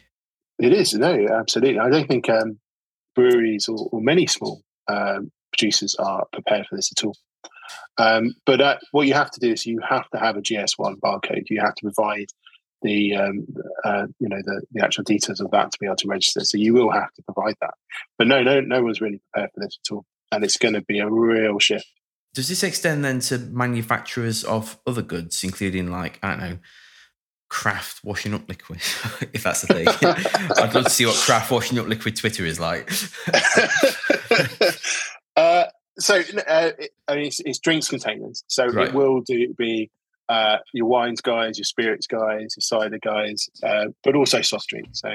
[0.60, 1.80] It is, no, absolutely.
[1.80, 2.60] I don't think um,
[3.16, 7.16] breweries or, or, many small um, producers are prepared for this at all.
[7.98, 10.96] Um, but uh, what you have to do is you have to have a GS1
[11.00, 11.50] barcode.
[11.50, 12.28] You have to provide
[12.82, 13.46] the um,
[13.84, 16.44] uh, you know the, the actual details of that to be able to register.
[16.44, 17.74] So you will have to provide that.
[18.18, 20.82] But no, no, no one's really prepared for this at all, and it's going to
[20.82, 21.88] be a real shift.
[22.34, 26.58] Does this extend then to manufacturers of other goods, including like I don't know,
[27.50, 28.80] craft washing up liquid,
[29.34, 29.88] if that's the thing?
[30.58, 32.92] I'd love to see what craft washing up liquid Twitter is like.
[35.36, 35.66] uh,
[35.98, 36.72] so uh,
[37.08, 38.90] I mean, it's, it's, drinks containers, so right.
[38.90, 39.90] it will do be
[40.30, 45.02] uh, your wines guys, your spirits guys, your cider guys, uh, but also soft drinks.
[45.02, 45.10] So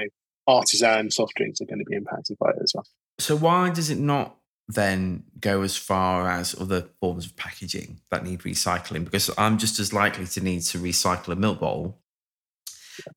[0.47, 2.85] artisan soft drinks are going to be impacted by it as well.
[3.19, 4.35] So why does it not
[4.67, 9.05] then go as far as other forms of packaging that need recycling?
[9.05, 11.99] Because I'm just as likely to need to recycle a milk bottle,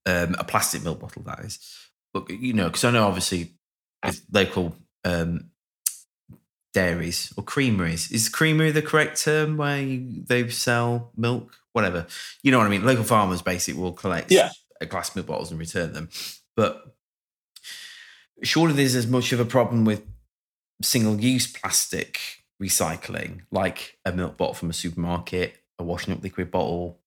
[0.06, 1.58] um, a plastic milk bottle that is.
[2.12, 3.54] But you know, because I know obviously
[4.04, 5.50] with local um,
[6.74, 8.10] dairies or creameries.
[8.12, 11.52] Is creamery the correct term where you, they sell milk?
[11.72, 12.06] Whatever.
[12.42, 12.84] You know what I mean?
[12.84, 14.50] Local farmers basically will collect yeah.
[14.88, 16.08] glass milk bottles and return them.
[16.56, 16.84] But
[18.42, 20.02] surely there's as much of a problem with
[20.82, 22.20] single use plastic
[22.62, 26.98] recycling, like a milk bottle from a supermarket, a washing up liquid bottle,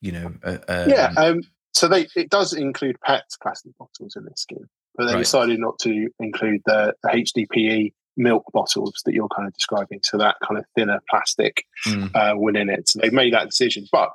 [0.00, 0.32] you know.
[0.42, 1.12] Uh, um, yeah.
[1.16, 1.42] Um,
[1.74, 5.20] so they it does include PET plastic bottles in this scheme, but they right.
[5.20, 10.00] decided not to include the, the HDPE milk bottles that you're kind of describing.
[10.02, 12.10] So that kind of thinner plastic mm.
[12.14, 12.88] uh, within it.
[12.88, 13.86] So they've made that decision.
[13.90, 14.10] But,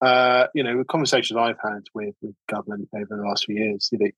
[0.00, 3.90] uh, you know, the conversations I've had with, with government over the last few years,
[3.92, 4.10] you know,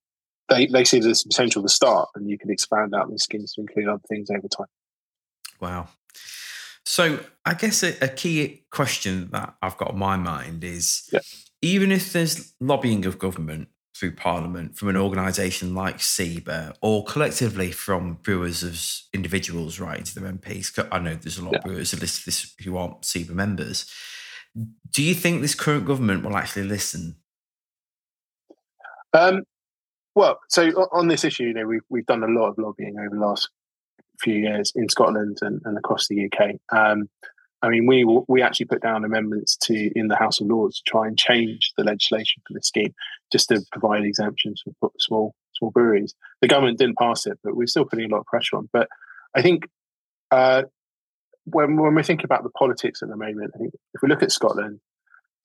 [0.49, 3.63] they, they see this potential to start and you can expand out these schemes to
[3.63, 4.67] include other things over time.
[5.61, 5.89] Wow.
[6.85, 11.21] So I guess a, a key question that I've got on my mind is yeah.
[11.63, 17.71] even if there's lobbying of government through Parliament from an organisation like SIBA or collectively
[17.71, 20.87] from brewers as individuals writing to their MPs.
[20.91, 21.59] I know there's a lot yeah.
[21.59, 23.91] of brewers who listen this who aren't SIBA members.
[24.91, 27.17] Do you think this current government will actually listen?
[29.13, 29.45] Um,
[30.15, 33.15] well, so on this issue, you know, we've we've done a lot of lobbying over
[33.15, 33.49] the last
[34.21, 36.57] few years in Scotland and, and across the UK.
[36.73, 37.09] Um,
[37.63, 40.91] I mean, we we actually put down amendments to in the House of Lords to
[40.91, 42.95] try and change the legislation for this scheme,
[43.33, 46.15] just to provide exemptions for small small breweries.
[46.43, 48.69] The government didn't pass it, but we're still putting a lot of pressure on.
[48.73, 48.89] But
[49.35, 49.67] I think
[50.31, 50.65] uh,
[51.47, 54.23] when when we think about the politics at the moment, I think if we look
[54.23, 54.81] at Scotland,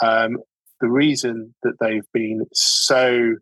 [0.01, 0.39] um,
[0.81, 3.35] the reason that they've been so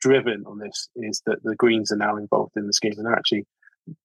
[0.00, 3.46] driven on this is that the Greens are now involved in the scheme and actually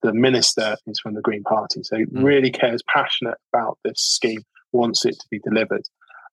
[0.02, 2.24] the minister is from the Green Party, so mm.
[2.24, 5.84] really cares, passionate about this scheme, wants it to be delivered,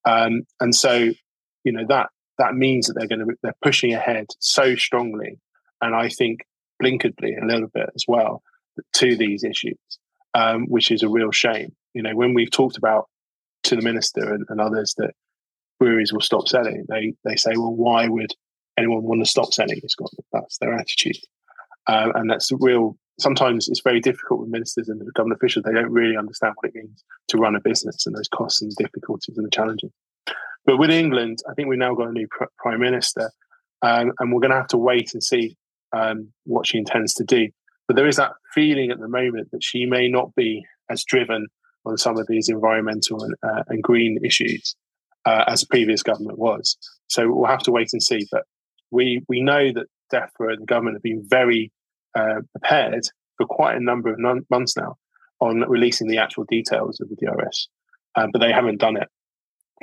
[0.05, 1.11] um, and so
[1.65, 5.39] you know that that means that they're going to they're pushing ahead so strongly,
[5.81, 6.41] and I think
[6.83, 8.43] blinkeredly a little bit as well
[8.95, 9.79] to these issues,
[10.35, 11.75] um, which is a real shame.
[11.95, 13.09] You know, when we've talked about
[13.65, 15.13] to the minister and, and others that
[15.79, 18.33] breweries will stop selling, they they say, well, why would
[18.79, 20.25] anyone want to stop selling in Scotland?
[20.33, 21.19] That's their attitude.
[21.87, 25.65] Uh, and that's real sometimes it's very difficult with ministers and government officials.
[25.65, 28.73] They don't really understand what it means to run a business and those costs and
[28.77, 29.91] difficulties and the challenges.
[30.65, 33.31] But with England, I think we've now got a new pr- prime minister,
[33.83, 35.57] um, and we're going to have to wait and see
[35.93, 37.49] um, what she intends to do.
[37.87, 41.47] But there is that feeling at the moment that she may not be as driven
[41.87, 44.77] on some of these environmental and, uh, and green issues
[45.25, 46.77] uh, as the previous government was.
[47.09, 48.27] So we'll have to wait and see.
[48.31, 48.45] But
[48.91, 51.73] we we know that DEFRA and the government have been very
[52.15, 53.05] uh, prepared
[53.37, 54.97] for quite a number of non- months now
[55.41, 57.69] on releasing the actual details of the DRS,
[58.17, 59.09] um, but they haven't done it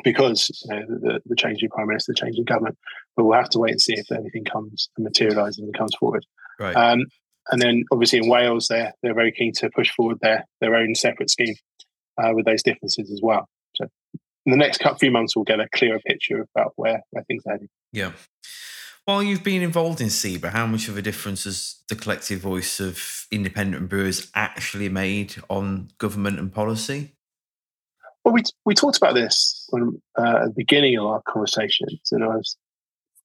[0.03, 2.77] because you know, the, the changing prime minister, the change in government.
[3.15, 6.25] But we'll have to wait and see if anything comes and materialises and comes forward.
[6.59, 6.75] Right.
[6.75, 7.05] Um,
[7.49, 10.95] and then obviously in Wales, they're they're very keen to push forward their their own
[10.95, 11.55] separate scheme
[12.21, 13.47] uh, with those differences as well.
[13.75, 13.87] So
[14.45, 17.53] in the next few months, we'll get a clearer picture about where where things are
[17.53, 17.69] heading.
[17.91, 18.11] Yeah.
[19.07, 22.81] While you've been involved in SIBA, how much of a difference has the collective voice
[22.81, 27.13] of independent brewers actually made on government and policy?
[28.25, 32.21] Well, we we talked about this when, uh, at the beginning of our conversations, and
[32.21, 32.57] I was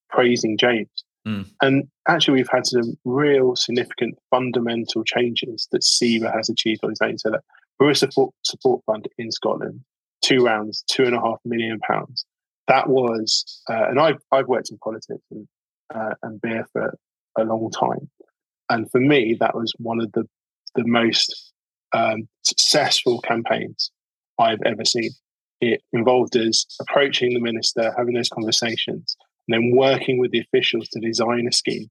[0.09, 0.87] praising James.
[1.27, 1.51] Mm.
[1.61, 7.03] And actually, we've had some real significant fundamental changes that SIBA has achieved on its
[7.03, 7.19] own.
[7.19, 7.41] So that
[7.81, 9.81] Brewer Support, Support Fund in Scotland,
[10.25, 12.25] two rounds, two and a half million pounds.
[12.69, 15.49] That was, uh, and I've I've worked in politics and
[15.95, 16.97] uh, and beer for
[17.39, 18.11] a long time,
[18.71, 20.25] and for me, that was one of the
[20.75, 21.53] the most
[21.95, 23.91] um, successful campaigns
[24.39, 25.11] I've ever seen.
[25.61, 30.89] It involved us approaching the minister, having those conversations, and then working with the officials
[30.89, 31.89] to design a scheme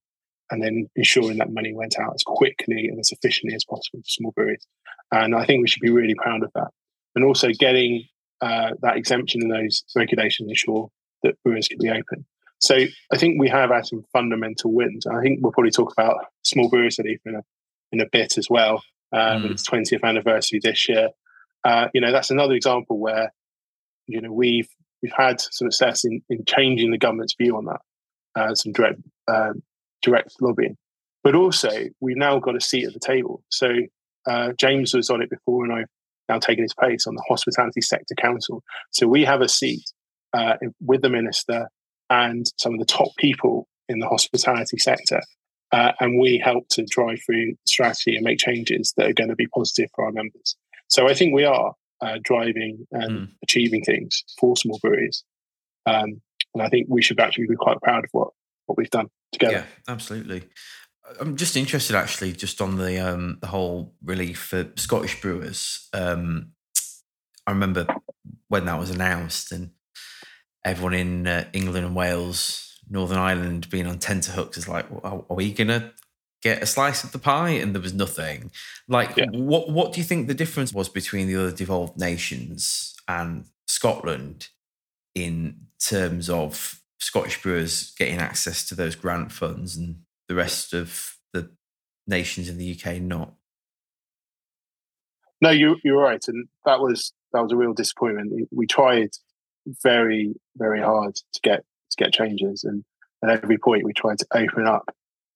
[0.52, 4.08] and then ensuring that money went out as quickly and as efficiently as possible for
[4.08, 4.68] small breweries.
[5.12, 6.68] And I think we should be really proud of that.
[7.16, 8.04] And also getting
[8.42, 10.90] uh, that exemption in those regulations ensure
[11.24, 12.26] that brewers can be open.
[12.62, 12.76] So
[13.12, 15.08] I think we have had some fundamental wins.
[15.08, 17.44] I think we'll probably talk about small brewers relief in a,
[17.92, 18.84] in a bit as well.
[19.12, 19.52] Um, mm.
[19.52, 21.10] Its 20th anniversary this year,
[21.64, 23.34] uh, you know, that's another example where,
[24.08, 24.70] you know, we've
[25.02, 27.82] we've had some success in, in changing the government's view on that,
[28.36, 29.64] uh, some direct um,
[30.02, 30.78] direct lobbying,
[31.24, 31.70] but also
[32.00, 33.44] we've now got a seat at the table.
[33.50, 33.70] So
[34.28, 35.90] uh, James was on it before, and I've
[36.30, 38.64] now taken his place on the Hospitality Sector Council.
[38.92, 39.84] So we have a seat
[40.34, 41.68] uh, with the minister
[42.12, 45.22] and some of the top people in the hospitality sector.
[45.72, 49.36] Uh, and we help to drive through strategy and make changes that are going to
[49.36, 50.58] be positive for our members.
[50.90, 53.32] So I think we are uh, driving and mm.
[53.42, 55.24] achieving things for small breweries.
[55.86, 56.22] Um,
[56.54, 58.28] and I think we should actually be quite proud of what,
[58.66, 59.54] what we've done together.
[59.54, 60.44] Yeah, absolutely.
[61.20, 65.90] I'm just interested, actually, just on the um, the whole relief for Scottish brewers.
[65.94, 66.52] Um,
[67.48, 67.88] I remember
[68.50, 69.72] when that was announced, and
[70.64, 75.36] everyone in uh, England and Wales, Northern Ireland, being on tenterhooks is like, well, are
[75.36, 75.94] we gonna
[76.42, 77.52] get a slice of the pie?
[77.52, 78.52] And there was nothing.
[78.88, 79.28] Like yeah.
[79.32, 84.50] what what do you think the difference was between the other devolved nations and Scotland
[85.16, 91.18] in terms of Scottish brewers getting access to those grant funds and the rest of
[91.34, 91.50] the
[92.08, 93.34] nations in the UK not?
[95.42, 98.48] No you you're right and that was that was a real disappointment.
[98.52, 99.12] We tried
[99.84, 102.84] very very hard to get to get changes and
[103.24, 104.90] at every point we tried to open up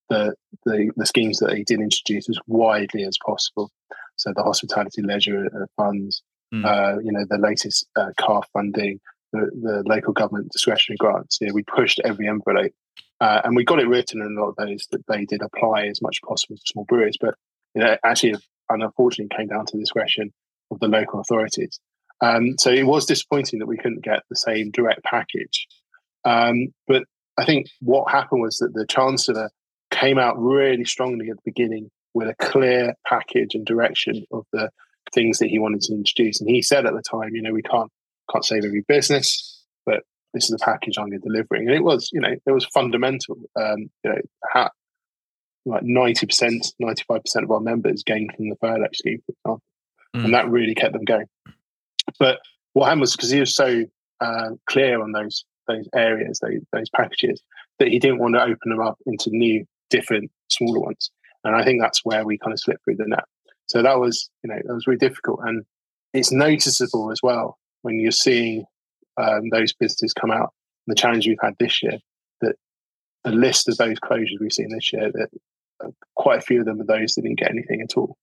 [0.10, 0.36] the,
[0.66, 3.72] the, the schemes that he did introduce as widely as possible.
[4.18, 6.22] So the hospitality leisure uh, funds,
[6.54, 6.66] mm.
[6.66, 9.00] uh, you know, the latest uh, car funding,
[9.34, 11.40] the, the local government discretionary grants.
[11.42, 12.72] Yeah, we pushed every envelope,
[13.20, 15.86] uh, and we got it written in a lot of those that they did apply
[15.88, 17.18] as much as possible to small breweries.
[17.20, 17.36] But
[17.74, 18.36] you know, actually,
[18.70, 20.34] and unfortunately, came down to the discretion
[20.72, 21.80] of the local authorities.
[22.22, 25.68] Um, so it was disappointing that we couldn't get the same direct package.
[26.24, 27.04] Um, but
[27.38, 29.52] I think what happened was that the chancellor
[29.92, 34.70] came out really strongly at the beginning with a clear package and direction of the
[35.14, 36.40] things that he wanted to introduce.
[36.40, 37.92] And he said at the time, you know, we can't
[38.32, 40.02] can't save every business, but
[40.34, 41.68] this is the package I'm delivering.
[41.68, 43.36] And it was, you know, it was fundamental.
[43.56, 44.72] Um, you know, how,
[45.66, 49.34] like ninety percent, ninety five percent of our members gained from the Furlough scheme, for
[49.34, 49.64] example,
[50.16, 50.26] mm.
[50.26, 51.28] and that really kept them going.
[52.20, 52.40] But
[52.74, 53.84] what happened was because he was so
[54.22, 57.42] uh, clear on those those areas, those, those packages,
[57.80, 61.10] that he didn't want to open them up into new different smaller ones.
[61.44, 63.24] And I think that's where we kind of slipped through the net.
[63.68, 65.40] So that was, you know, that was really difficult.
[65.44, 65.64] And
[66.14, 68.66] it's noticeable as well when you're seeing
[69.18, 70.54] um, those businesses come out.
[70.88, 71.98] The challenge we've had this year,
[72.42, 72.56] that
[73.24, 75.30] the list of those closures we've seen this year, that
[75.84, 78.18] uh, quite a few of them are those that didn't get anything at all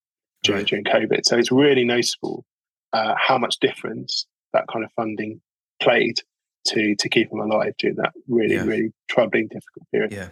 [0.45, 0.69] during, right.
[0.69, 1.25] during COVID.
[1.25, 2.45] So it's really noticeable
[2.93, 5.41] uh, how much difference that kind of funding
[5.81, 6.21] played
[6.65, 8.65] to to keep them alive during that really yeah.
[8.65, 10.13] really troubling difficult period.
[10.13, 10.29] Yeah,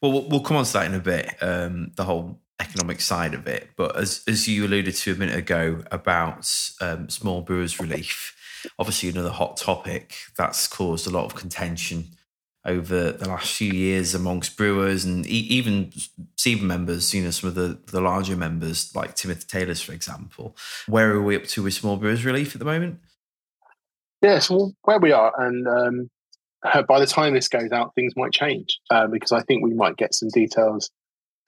[0.00, 3.46] well, we'll come on to that in a bit, um, the whole economic side of
[3.46, 3.68] it.
[3.76, 8.34] But as as you alluded to a minute ago about um, small brewers relief,
[8.78, 12.10] obviously another hot topic that's caused a lot of contention
[12.68, 15.90] over the last few years amongst brewers and e- even
[16.60, 20.56] members, you know, some of the, the larger members like Timothy Taylor's, for example.
[20.86, 23.00] Where are we up to with small brewers relief at the moment?
[24.22, 26.10] Yes, well, where we are, and um,
[26.64, 29.74] uh, by the time this goes out, things might change uh, because I think we
[29.74, 30.90] might get some details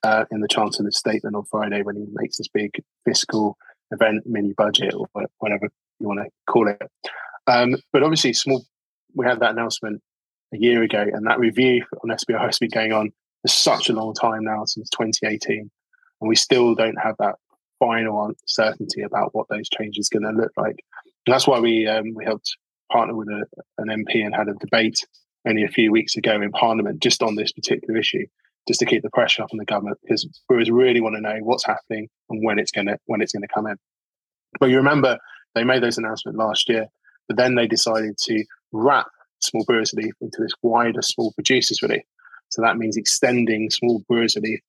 [0.03, 2.71] uh, in the Chancellor's statement on Friday when he makes this big
[3.05, 3.57] fiscal
[3.91, 5.07] event mini budget or
[5.39, 5.69] whatever
[5.99, 6.81] you want to call it.
[7.47, 8.63] Um, but obviously, small.
[9.13, 10.01] We had that announcement
[10.53, 13.93] a year ago, and that review on SBR has been going on for such a
[13.93, 15.69] long time now since 2018.
[16.21, 17.35] and we still don't have that
[17.79, 20.83] final certainty about what those changes are going to look like.
[21.25, 22.55] And that's why we um, we helped
[22.91, 23.45] partner with a,
[23.79, 25.05] an MP and had a debate
[25.47, 28.25] only a few weeks ago in Parliament just on this particular issue,
[28.67, 31.37] just to keep the pressure up on the government because brewers really want to know
[31.41, 33.77] what's happening and when it's going to when it's going to come in.
[34.59, 35.17] But you remember
[35.55, 36.87] they made those announcements last year,
[37.27, 39.07] but then they decided to wrap
[39.41, 42.03] small brewers relief into this wider small producers relief.
[42.49, 44.59] So that means extending small brewers relief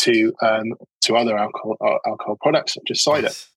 [0.00, 3.48] to um, to other alcohol uh, alcohol products such as cider, yes.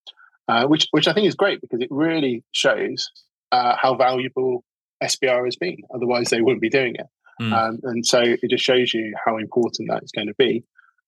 [0.47, 3.09] uh, which which I think is great because it really shows
[3.51, 4.63] uh, how valuable
[5.03, 5.77] SBR has been.
[5.93, 7.07] Otherwise, they wouldn't be doing it.
[7.41, 7.53] Mm.
[7.53, 10.63] Um, and so it just shows you how important that is going to be.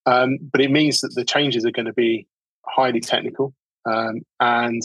[0.05, 2.27] Um, but it means that the changes are going to be
[2.65, 3.53] highly technical,
[3.85, 4.81] um, and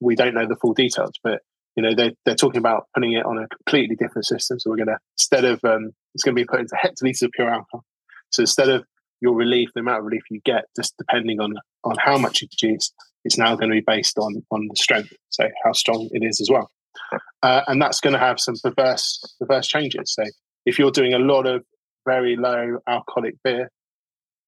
[0.00, 1.12] we don't know the full details.
[1.22, 1.42] But
[1.78, 4.58] you know, they're, they're talking about putting it on a completely different system.
[4.58, 7.30] So we're going to instead of um, it's going to be put into hectolitres of
[7.30, 7.84] pure alcohol.
[8.30, 8.84] So instead of
[9.20, 11.54] your relief, the amount of relief you get, just depending on
[11.84, 12.92] on how much you produce,
[13.24, 16.40] it's now going to be based on on the strength, so how strong it is
[16.40, 16.68] as well.
[17.44, 20.12] Uh, and that's going to have some perverse perverse changes.
[20.14, 20.24] So
[20.66, 21.62] if you're doing a lot of
[22.04, 23.70] very low alcoholic beer,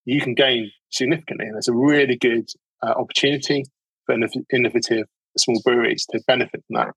[0.03, 1.45] you can gain significantly.
[1.45, 2.49] And there's a really good
[2.83, 3.63] uh, opportunity
[4.05, 4.17] for
[4.51, 5.07] innovative
[5.37, 6.93] small breweries to benefit from that,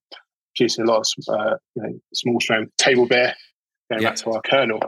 [0.56, 3.34] producing a lot of uh, you know, small strength table beer,
[3.90, 4.10] going yeah.
[4.10, 4.80] back to our Kernel.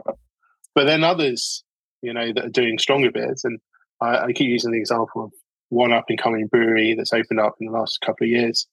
[0.74, 1.64] But then others,
[2.02, 3.42] you know, that are doing stronger beers.
[3.44, 3.58] And
[4.00, 5.32] I, I keep using the example of
[5.68, 8.66] one up and coming brewery that's opened up in the last couple of years.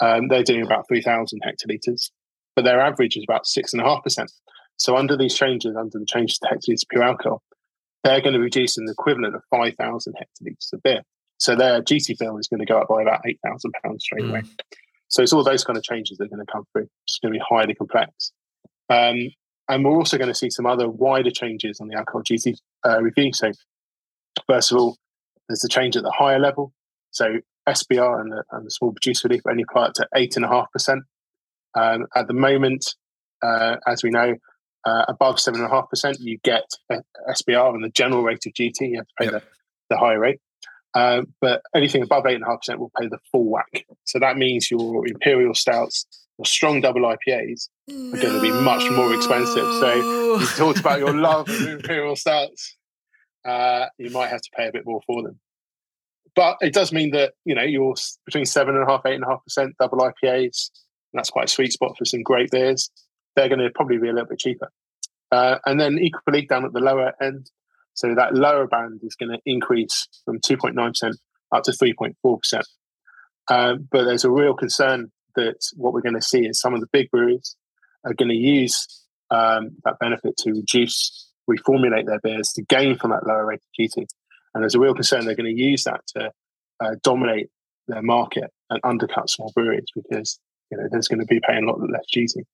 [0.00, 2.10] Um, they're doing about 3,000 hectolitres,
[2.54, 4.26] but their average is about 6.5%.
[4.76, 7.42] So under these changes, under the changes to hectolitres pure alcohol,
[8.04, 11.02] they're going to reduce an equivalent of 5,000 hectolitres of beer.
[11.38, 14.30] So their duty bill is going to go up by about £8,000 straight mm.
[14.30, 14.42] away.
[15.08, 16.88] So it's all those kind of changes that are going to come through.
[17.04, 18.32] It's going to be highly complex.
[18.88, 19.30] Um,
[19.68, 23.00] and we're also going to see some other wider changes on the alcohol duty uh,
[23.02, 23.32] review.
[23.32, 23.52] So,
[24.46, 24.96] first of all,
[25.48, 26.72] there's a change at the higher level.
[27.10, 30.98] So, SBR and the, and the small producer relief only apply up to 8.5%.
[31.74, 32.94] Um, at the moment,
[33.42, 34.34] uh, as we know,
[34.84, 36.64] uh, above 7.5%, you get
[37.28, 38.88] SBR and the general rate of duty.
[38.88, 39.32] You have to pay yep.
[39.32, 39.42] the,
[39.90, 40.40] the higher rate.
[40.96, 43.84] Uh, but anything above 8.5% will pay the full whack.
[44.04, 46.06] So that means your imperial stouts,
[46.38, 49.74] your strong double IPAs are going to be much more expensive.
[49.78, 49.94] So
[50.38, 52.78] you talked about your love of imperial stouts.
[53.44, 55.38] Uh, you might have to pay a bit more for them.
[56.34, 57.94] But it does mean that, you know, you're
[58.24, 60.70] between 7.5%, 8.5% double IPAs.
[61.12, 62.90] that's quite a sweet spot for some great beers.
[63.34, 64.70] They're going to probably be a little bit cheaper.
[65.30, 67.50] Uh, and then equally down at the lower end,
[67.96, 71.14] so that lower band is going to increase from 2.9%
[71.52, 72.62] up to 3.4%.
[73.48, 76.80] Um, but there's a real concern that what we're going to see is some of
[76.80, 77.56] the big breweries
[78.04, 78.86] are going to use
[79.30, 83.72] um, that benefit to reduce, reformulate their beers to gain from that lower rate of
[83.76, 84.06] duty.
[84.54, 86.30] And there's a real concern they're going to use that to
[86.80, 87.48] uh, dominate
[87.88, 90.38] their market and undercut small breweries because
[90.70, 92.44] you know there's going to be paying a lot less duty.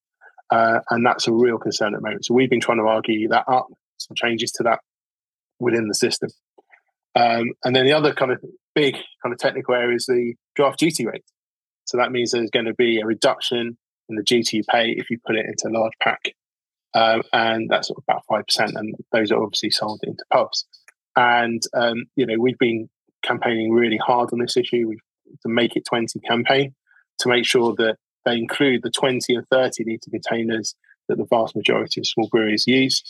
[0.50, 2.26] Uh, and that's a real concern at the moment.
[2.26, 4.80] So we've been trying to argue that up, some changes to that
[5.62, 6.30] within the system.
[7.14, 8.42] Um, and then the other kind of
[8.74, 11.24] big kind of technical area is the draft duty rate.
[11.84, 13.76] So that means there's going to be a reduction
[14.08, 16.34] in the duty you pay if you put it into a large pack.
[16.94, 18.44] Um, and that's about 5%.
[18.74, 20.66] And those are obviously sold into pubs.
[21.16, 22.88] And, um, you know, we've been
[23.22, 24.88] campaigning really hard on this issue.
[24.88, 25.00] We've
[25.42, 26.74] to make it 20 campaign
[27.20, 30.74] to make sure that they include the 20 and 30 litre containers
[31.08, 33.02] that the vast majority of small breweries use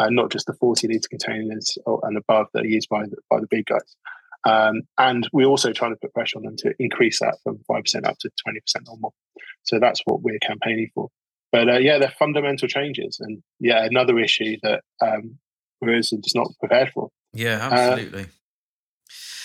[0.00, 3.38] uh, not just the 40 litre containers and above that are used by the, by
[3.38, 3.96] the big guys.
[4.46, 8.06] Um, and we're also trying to put pressure on them to increase that from 5%
[8.06, 9.12] up to 20% or more.
[9.64, 11.08] So that's what we're campaigning for.
[11.52, 13.18] But uh, yeah, they're fundamental changes.
[13.20, 15.38] And yeah, another issue that um,
[15.82, 17.10] are just not prepared for.
[17.34, 18.22] Yeah, absolutely.
[18.22, 18.26] Uh,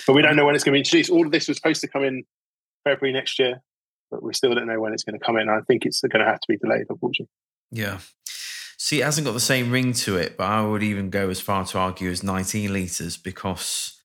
[0.08, 1.10] but we don't know when it's going to be introduced.
[1.10, 2.24] All of this was supposed to come in
[2.86, 3.62] February next year,
[4.10, 5.50] but we still don't know when it's going to come in.
[5.50, 7.32] I think it's going to have to be delayed, unfortunately.
[7.72, 8.00] Yeah.
[8.78, 11.40] See, it hasn't got the same ring to it, but I would even go as
[11.40, 14.02] far to argue as 19 litres because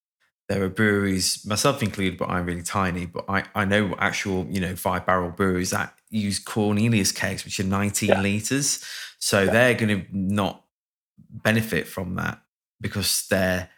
[0.48, 3.06] there are breweries, myself included, but I'm really tiny.
[3.06, 7.60] But I, I know actual, you know, five barrel breweries that use Cornelius kegs, which
[7.60, 8.20] are 19 yeah.
[8.20, 8.84] litres.
[9.18, 9.52] So yeah.
[9.52, 10.64] they're going to not
[11.30, 12.42] benefit from that
[12.80, 13.68] because they're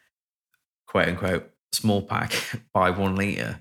[0.86, 2.32] quote unquote small pack
[2.72, 3.60] by one litre.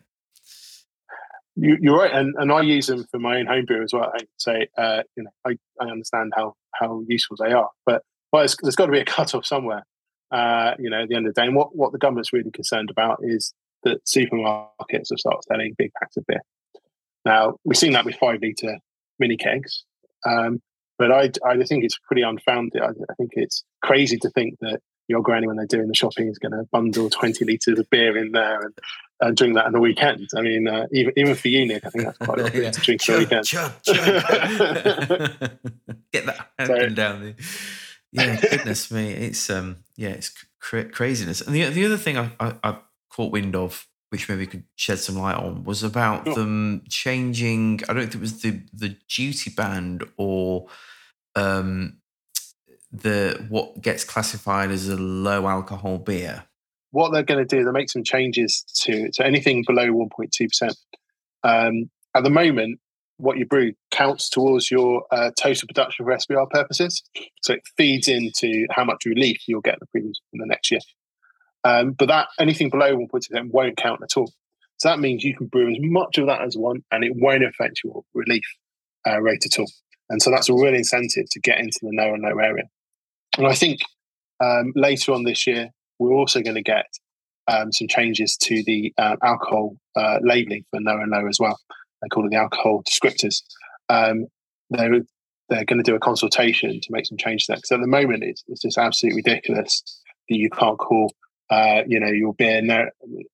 [1.57, 4.09] You, are right, and, and I use them for my own home brew as well.
[4.15, 8.01] I say, uh, you know, I, I understand how how useful they are, but
[8.31, 9.83] well, there's got to be a cut off somewhere.
[10.31, 12.51] Uh, you know, at the end of the day, and what what the government's really
[12.51, 13.53] concerned about is
[13.83, 16.41] that supermarkets have started selling big packs of beer.
[17.25, 18.77] Now we've seen that with five liter
[19.19, 19.83] mini kegs,
[20.25, 20.61] um,
[20.97, 22.81] but I I think it's pretty unfounded.
[22.81, 24.79] I, I think it's crazy to think that
[25.13, 28.17] old granny when they're doing the shopping is going to bundle 20 litres of beer
[28.17, 28.73] in there and,
[29.19, 30.29] and drink that on the weekend.
[30.35, 32.71] I mean, uh, even even for you, Nick, I think that's quite a yeah.
[32.71, 33.45] to drink chug, the weekend.
[33.45, 33.95] Chug, chug.
[36.11, 37.35] Get that so, down there.
[38.11, 41.41] Yeah, goodness me, it's um, yeah, it's cra- craziness.
[41.41, 42.77] And the the other thing I, I, I
[43.09, 46.35] caught wind of which maybe could shed some light on, was about sure.
[46.35, 47.79] them changing.
[47.87, 50.67] I don't think it was the the duty band or
[51.35, 52.00] um,
[52.91, 56.43] the what gets classified as a low alcohol beer.
[56.91, 60.31] What they're going to do, they make some changes to to anything below one point
[60.31, 60.75] two percent.
[61.43, 62.79] Um, at the moment,
[63.17, 67.03] what you brew counts towards your uh, total production for SBR purposes,
[67.41, 70.71] so it feeds into how much relief you'll get in the previous in the next
[70.71, 70.81] year.
[71.63, 74.31] Um, but that anything below 1.2% won't count at all.
[74.77, 77.11] So that means you can brew as much of that as you want, and it
[77.15, 78.43] won't affect your relief
[79.07, 79.71] uh, rate at all.
[80.09, 82.63] And so that's a real incentive to get into the no and low area.
[83.37, 83.79] And I think
[84.43, 85.69] um, later on this year,
[85.99, 86.85] we're also going to get
[87.47, 91.59] um, some changes to the uh, alcohol uh, labeling for no and low as well.
[92.01, 93.41] They call it the alcohol descriptors.
[93.89, 94.27] Um,
[94.69, 95.01] they're
[95.49, 97.57] they're going to do a consultation to make some changes there.
[97.57, 99.83] Because at the moment, it's, it's just absolutely ridiculous
[100.29, 101.13] that you can't call
[101.51, 102.85] uh, you know, your beer, no,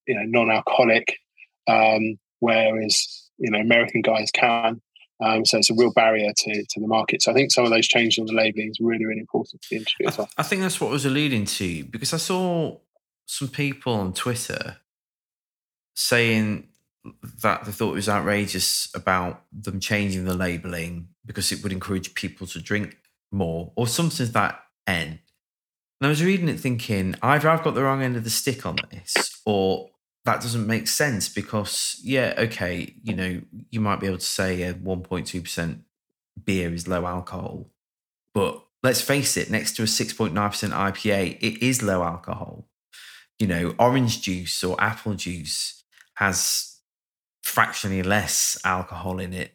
[0.07, 1.19] you know, non-alcoholic,
[1.67, 4.81] um, whereas you know American guys can.
[5.19, 7.23] Um, so it's a real barrier to, to the market.
[7.23, 9.69] So I think some of those changes on the labelling is really, really important for
[9.71, 10.29] the industry as well.
[10.37, 12.77] I, I think that's what I was alluding to because I saw
[13.25, 14.77] some people on Twitter
[15.95, 16.67] saying
[17.41, 22.13] that they thought it was outrageous about them changing the labelling because it would encourage
[22.13, 22.97] people to drink
[23.31, 25.19] more or something to that end.
[25.99, 28.65] And I was reading it thinking either I've got the wrong end of the stick
[28.65, 29.89] on this or
[30.27, 34.61] that doesn't make sense because, yeah, okay, you know, you might be able to say
[34.63, 35.79] a 1.2%
[36.43, 37.69] beer is low alcohol,
[38.33, 42.67] but let's face it, next to a 6.9% IPA, it is low alcohol.
[43.39, 46.79] You know, orange juice or apple juice has
[47.41, 49.53] fractionally less alcohol in it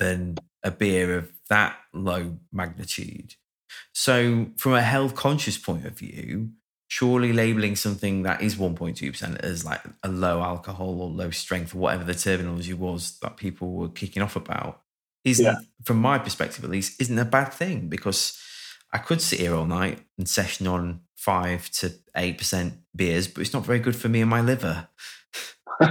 [0.00, 3.36] than a beer of that low magnitude.
[3.92, 6.50] So, from a health conscious point of view,
[6.94, 11.78] surely labeling something that is 1.2% as like a low alcohol or low strength or
[11.78, 14.80] whatever the terminology was that people were kicking off about
[15.24, 15.56] is yeah.
[15.82, 18.40] from my perspective at least isn't a bad thing because
[18.92, 23.52] I could sit here all night and session on 5 to 8% beers but it's
[23.52, 24.86] not very good for me and my liver.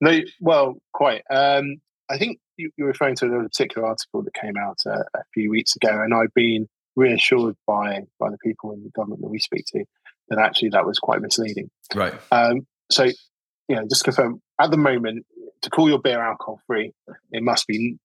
[0.00, 1.76] no well quite um,
[2.08, 5.50] I think you, are referring to a particular article that came out uh, a few
[5.50, 9.40] weeks ago and I've been reassured by by the people in the government that we
[9.40, 9.84] speak to
[10.28, 11.70] that actually that was quite misleading.
[11.94, 12.14] Right.
[12.30, 15.26] Um, so, you know, just confirm at the moment
[15.62, 16.92] to call your beer alcohol free,
[17.32, 17.96] it must be,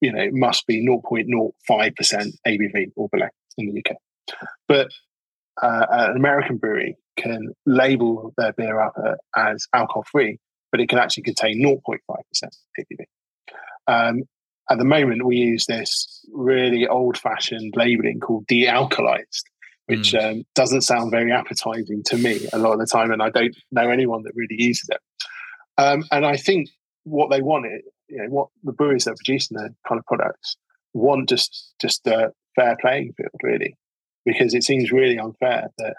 [0.00, 3.96] you know, it must be 0.05 percent ABV or below in the UK.
[4.66, 4.88] But
[5.60, 10.38] uh, an American brewery can label their beer up uh, as alcohol free,
[10.70, 11.98] but it can actually contain 0.5
[12.30, 13.04] percent ABV.
[13.88, 14.22] Um,
[14.70, 19.44] at the moment, we use this really old fashioned labeling called dealcoholized,
[19.88, 20.32] which mm.
[20.32, 23.10] um, doesn't sound very appetizing to me a lot of the time.
[23.10, 25.00] And I don't know anyone that really uses it.
[25.78, 26.68] Um, and I think
[27.04, 30.04] what they want, it, you know, what the breweries that are producing the kind of
[30.06, 30.56] products
[30.94, 33.76] want just just a fair playing field, really,
[34.24, 35.94] because it seems really unfair that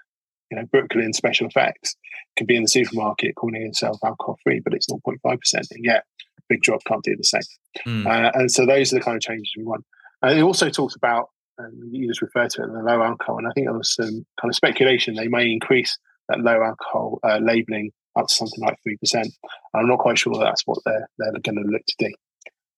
[0.51, 1.95] you know Brooklyn Special Effects
[2.35, 6.03] can be in the supermarket calling itself alcohol free, but it's 0.5 percent, and yet
[6.49, 7.41] Big Drop can't do the same.
[7.87, 8.05] Mm.
[8.05, 9.85] Uh, and so those are the kind of changes we want.
[10.21, 11.29] And it also talks about,
[11.59, 13.37] um, you just referred to it, the low alcohol.
[13.37, 15.97] And I think there was some kind of speculation they may increase
[16.27, 19.25] that low alcohol uh, labeling up to something like 3%.
[19.73, 22.13] I'm not quite sure that's what they're, they're going to look to do.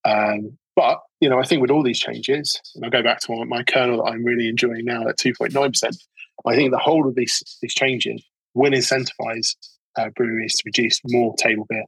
[0.03, 3.35] Um, but, you know, I think with all these changes, and I'll go back to
[3.35, 5.97] my, my Kernel that I'm really enjoying now at 2.9%,
[6.45, 8.23] I think the whole of these, these changes
[8.53, 9.55] will incentivize
[9.97, 11.85] uh, breweries to produce more table beer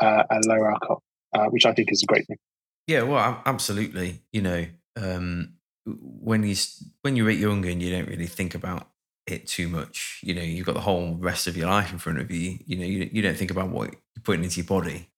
[0.00, 1.02] uh, and lower alcohol
[1.34, 2.38] uh, which I think is a great thing.
[2.86, 4.20] Yeah, well, absolutely.
[4.32, 4.66] You know,
[4.96, 5.54] um,
[5.86, 6.56] when you
[7.02, 8.88] when you're younger and you don't really think about
[9.26, 12.20] it too much, you know, you've got the whole rest of your life in front
[12.20, 12.58] of you.
[12.66, 15.08] You know, you, you don't think about what you're putting into your body.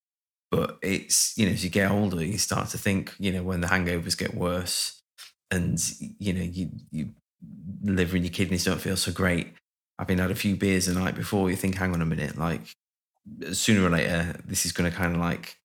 [0.51, 3.61] But it's, you know, as you get older, you start to think, you know, when
[3.61, 5.03] the hangovers get worse
[5.51, 7.09] and, you know, you, you
[7.83, 9.55] liver and your kidneys don't feel so great.
[9.99, 11.51] I've been had a few beers the night before.
[11.51, 12.61] You think, hang on a minute, like
[13.53, 15.59] sooner or later, this is going to kind of like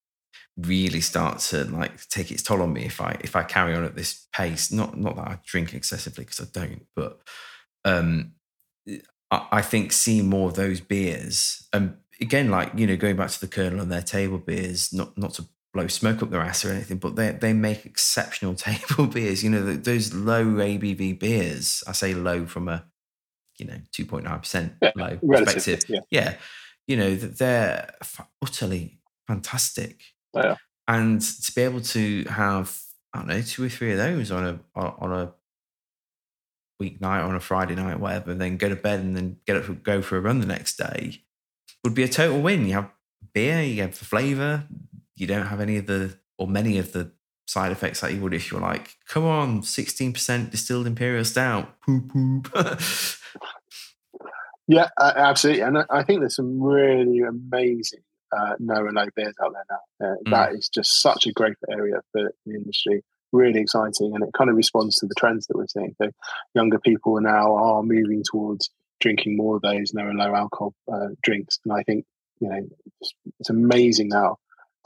[0.57, 3.83] really start to like take its toll on me if I if I carry on
[3.83, 4.71] at this pace.
[4.71, 7.21] Not not that I drink excessively because I don't, but
[7.85, 8.33] um,
[9.29, 13.31] I, I think seeing more of those beers and again, like you know, going back
[13.31, 16.63] to the Kernel and their table beers, not not to blow smoke up their ass
[16.65, 19.43] or anything, but they they make exceptional table beers.
[19.43, 21.83] You know, those low ABV beers.
[21.87, 22.85] I say low from a
[23.61, 25.83] you know, 2.9% yeah, low perspective.
[25.87, 25.99] Yeah.
[26.09, 26.35] yeah.
[26.87, 27.93] You know, they're
[28.41, 30.01] utterly fantastic.
[30.33, 30.55] Yeah.
[30.87, 32.77] And to be able to have,
[33.13, 35.33] I don't know, two or three of those on a on a
[36.81, 40.01] weeknight on a Friday night, whatever, then go to bed and then get up go
[40.01, 41.21] for a run the next day
[41.83, 42.65] would be a total win.
[42.65, 42.91] You have
[43.33, 44.63] beer, you have the flavour,
[45.15, 47.11] you don't have any of the or many of the
[47.47, 51.79] side effects that you would if you're like, come on, 16% distilled imperial stout.
[51.81, 52.49] Poop poop.
[54.67, 55.61] yeah, uh, absolutely.
[55.61, 58.01] And I think there's some really amazing
[58.31, 60.07] uh, no and low beers out there now.
[60.07, 60.31] Uh, mm.
[60.31, 63.03] That is just such a great area for the industry.
[63.31, 65.95] Really exciting, and it kind of responds to the trends that we're seeing.
[66.01, 66.09] So,
[66.53, 68.69] younger people now are moving towards
[68.99, 72.05] drinking more of those no and low alcohol uh, drinks, and I think
[72.39, 72.67] you know
[72.99, 74.37] it's, it's, amazing now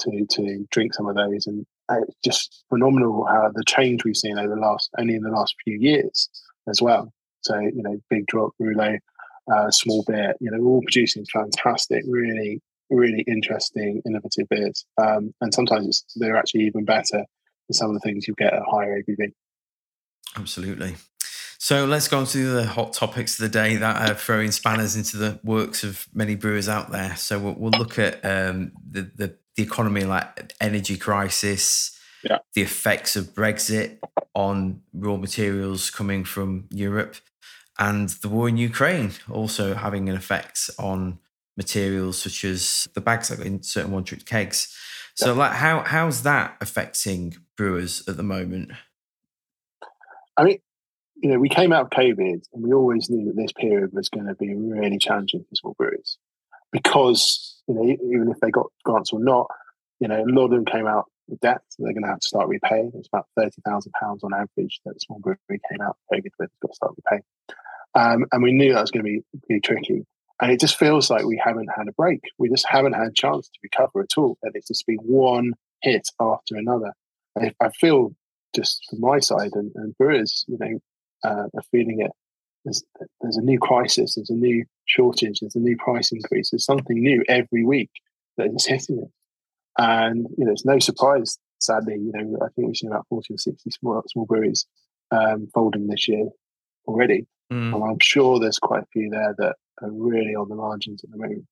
[0.01, 4.15] to to drink some of those, and uh, it's just phenomenal how the change we've
[4.15, 6.29] seen over the last only in the last few years
[6.67, 7.11] as well.
[7.41, 8.99] So you know, big drop, Roulet,
[9.51, 14.85] uh, small beer, you know, all producing fantastic, really really interesting, innovative beers.
[15.01, 17.25] Um, and sometimes they're actually even better
[17.67, 19.31] than some of the things you get at higher ABV.
[20.37, 20.95] Absolutely.
[21.57, 24.95] So let's go on to the hot topics of the day that are throwing spanners
[24.95, 27.15] into the works of many brewers out there.
[27.15, 32.39] So we'll, we'll look at um, the, the, the economy, like energy crisis, yeah.
[32.53, 33.97] the effects of Brexit
[34.35, 37.15] on raw materials coming from Europe,
[37.79, 41.19] and the war in Ukraine also having an effect on
[41.57, 44.75] materials such as the bags that in certain one trip kegs.
[45.15, 45.39] So, yeah.
[45.39, 48.71] like, how how's that affecting brewers at the moment?
[50.37, 50.59] I mean,
[51.15, 54.09] you know, we came out of COVID and we always knew that this period was
[54.09, 56.17] going to be really challenging for small breweries
[56.71, 59.47] because you know, even if they got grants or not,
[59.99, 62.19] you know, a lot of them came out with debt, so they're going to have
[62.19, 62.91] to start repaying.
[62.95, 66.29] It's about thirty thousand pounds on average that a small brewery came out of COVID
[66.37, 67.23] with, got to start repaying.
[67.95, 70.05] Um, and we knew that was going to be really tricky.
[70.41, 72.21] And it just feels like we haven't had a break.
[72.37, 74.37] We just haven't had a chance to recover at all.
[74.43, 76.93] And it's just been one hit after another.
[77.39, 78.13] I, I feel
[78.53, 80.79] just from my side and, and brewers, you know,
[81.23, 82.11] uh, are feeling it.
[82.65, 82.83] There's,
[83.21, 86.99] there's a new crisis, there's a new shortage, there's a new price increase, there's something
[86.99, 87.91] new every week
[88.37, 89.11] that is hitting it.
[89.77, 93.35] And, you know, it's no surprise, sadly, you know, I think we've seen about 40
[93.35, 94.65] or 60 small, small breweries
[95.11, 96.27] um, folding this year
[96.87, 97.27] already.
[97.51, 97.75] Mm.
[97.75, 101.11] And I'm sure there's quite a few there that are really on the margins at
[101.11, 101.45] the moment.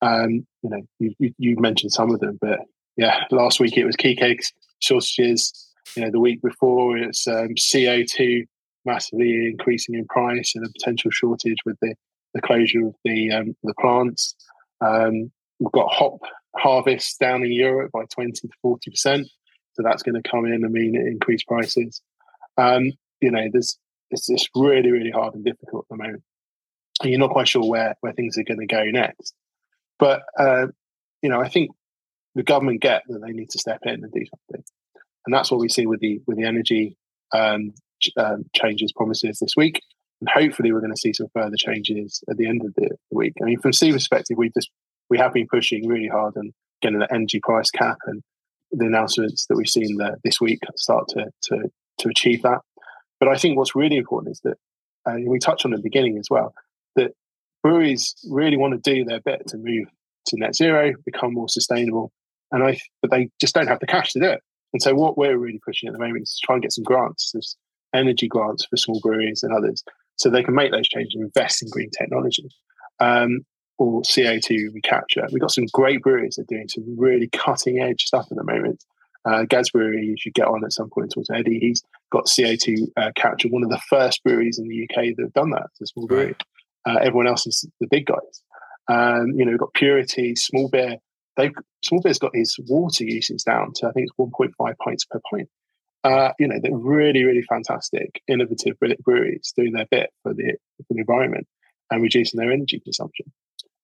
[0.00, 2.60] Um, you know, you, you, you, mentioned some of them, but
[2.96, 5.52] yeah, last week it was KeyKegs, shortages.
[5.96, 8.44] You know, the week before it's um, CO2
[8.84, 11.94] massively increasing in price and a potential shortage with the,
[12.34, 14.34] the closure of the um, the plants.
[14.80, 16.20] Um, we've got hop
[16.56, 19.28] harvest down in Europe by 20 to 40 percent,
[19.72, 22.02] so that's going to come in and mean increased prices.
[22.56, 23.78] Um, you know, there's
[24.10, 26.22] it's just really really hard and difficult at the moment
[27.00, 29.34] and you're not quite sure where where things are going to go next.
[29.98, 30.66] But uh,
[31.22, 31.70] you know, I think
[32.34, 34.64] the government get that they need to step in and do something,
[35.26, 36.96] and that's what we see with the with the energy
[37.32, 39.80] um, ch- um, changes promises this week.
[40.20, 43.16] And hopefully, we're going to see some further changes at the end of the, the
[43.16, 43.34] week.
[43.40, 44.70] I mean, from C perspective, we just
[45.10, 46.52] we have been pushing really hard and
[46.82, 48.22] getting the energy price cap and
[48.72, 52.60] the announcements that we've seen this week start to to to achieve that.
[53.20, 54.56] But I think what's really important is that,
[55.06, 56.54] uh, we touched on the beginning as well,
[56.96, 57.12] that
[57.62, 59.88] breweries really want to do their bit to move
[60.26, 62.12] to net zero, become more sustainable,
[62.52, 64.42] and I but they just don't have the cash to do it.
[64.72, 66.84] And so what we're really pushing at the moment is to try and get some
[66.84, 67.56] grants, there's
[67.94, 69.82] energy grants for small breweries and others,
[70.16, 72.48] so they can make those changes and invest in green technology.
[73.00, 73.46] Um,
[73.78, 75.24] or CO2 recapture.
[75.30, 78.44] We've got some great breweries that are doing some really cutting edge stuff at the
[78.44, 78.84] moment.
[79.28, 81.12] Uh, Gadds' Brewery, you should get on at some point.
[81.12, 81.58] Talk to Eddie.
[81.58, 85.32] He's got CO2 uh, capture, one of the first breweries in the UK that have
[85.34, 85.66] done that.
[85.72, 86.34] It's a small brewery.
[86.86, 86.96] Right.
[86.96, 88.42] Uh, everyone else is the big guys.
[88.88, 90.96] Um, you know, we've got Purity, Small Beer.
[91.36, 91.52] They've
[91.84, 95.48] Small Beer's got his water usage down to I think it's 1.5 pints per pint.
[96.04, 100.94] Uh, you know, they're really, really fantastic, innovative breweries doing their bit for the for
[100.94, 101.46] the environment
[101.90, 103.26] and reducing their energy consumption.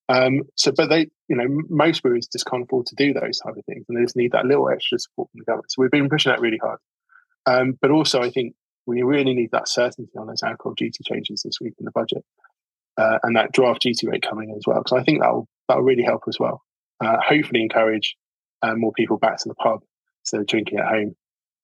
[0.09, 3.57] Um, so, but they, you know, most breweries just can't afford to do those type
[3.57, 5.71] of things, and they just need that little extra support from the government.
[5.71, 6.79] So we've been pushing that really hard.
[7.47, 8.55] Um, but also, I think
[8.87, 12.25] we really need that certainty on those alcohol duty changes this week in the budget
[12.97, 14.79] uh, and that draft duty rate coming in as well.
[14.79, 16.63] Because I think that'll that'll really help as well.
[17.01, 18.17] Uh, hopefully, encourage
[18.63, 19.81] uh, more people back to the pub
[20.23, 21.17] instead of drinking at home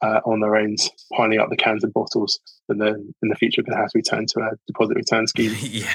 [0.02, 0.76] uh, on their own,
[1.14, 3.98] piling up the cans and bottles, and then in the future going to have to
[3.98, 5.54] return to a deposit return scheme.
[5.60, 5.94] yeah,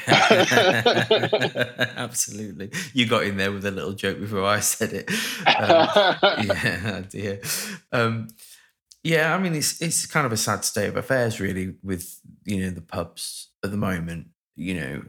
[1.97, 2.71] absolutely.
[2.93, 5.09] You got in there with a little joke before I said it.
[5.47, 7.41] Um, yeah, dear.
[7.91, 8.27] Um,
[9.03, 12.61] yeah, I mean it's it's kind of a sad state of affairs, really, with you
[12.61, 15.03] know the pubs at the moment you know,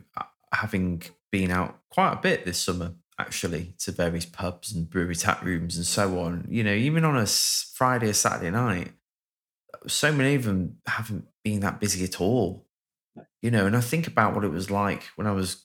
[0.52, 5.42] having been out quite a bit this summer, actually, to various pubs and brewery tap
[5.42, 8.92] rooms and so on, you know, even on a Friday or Saturday night,
[9.86, 12.66] so many of them haven't been that busy at all.
[13.40, 15.64] You know, and I think about what it was like when I was,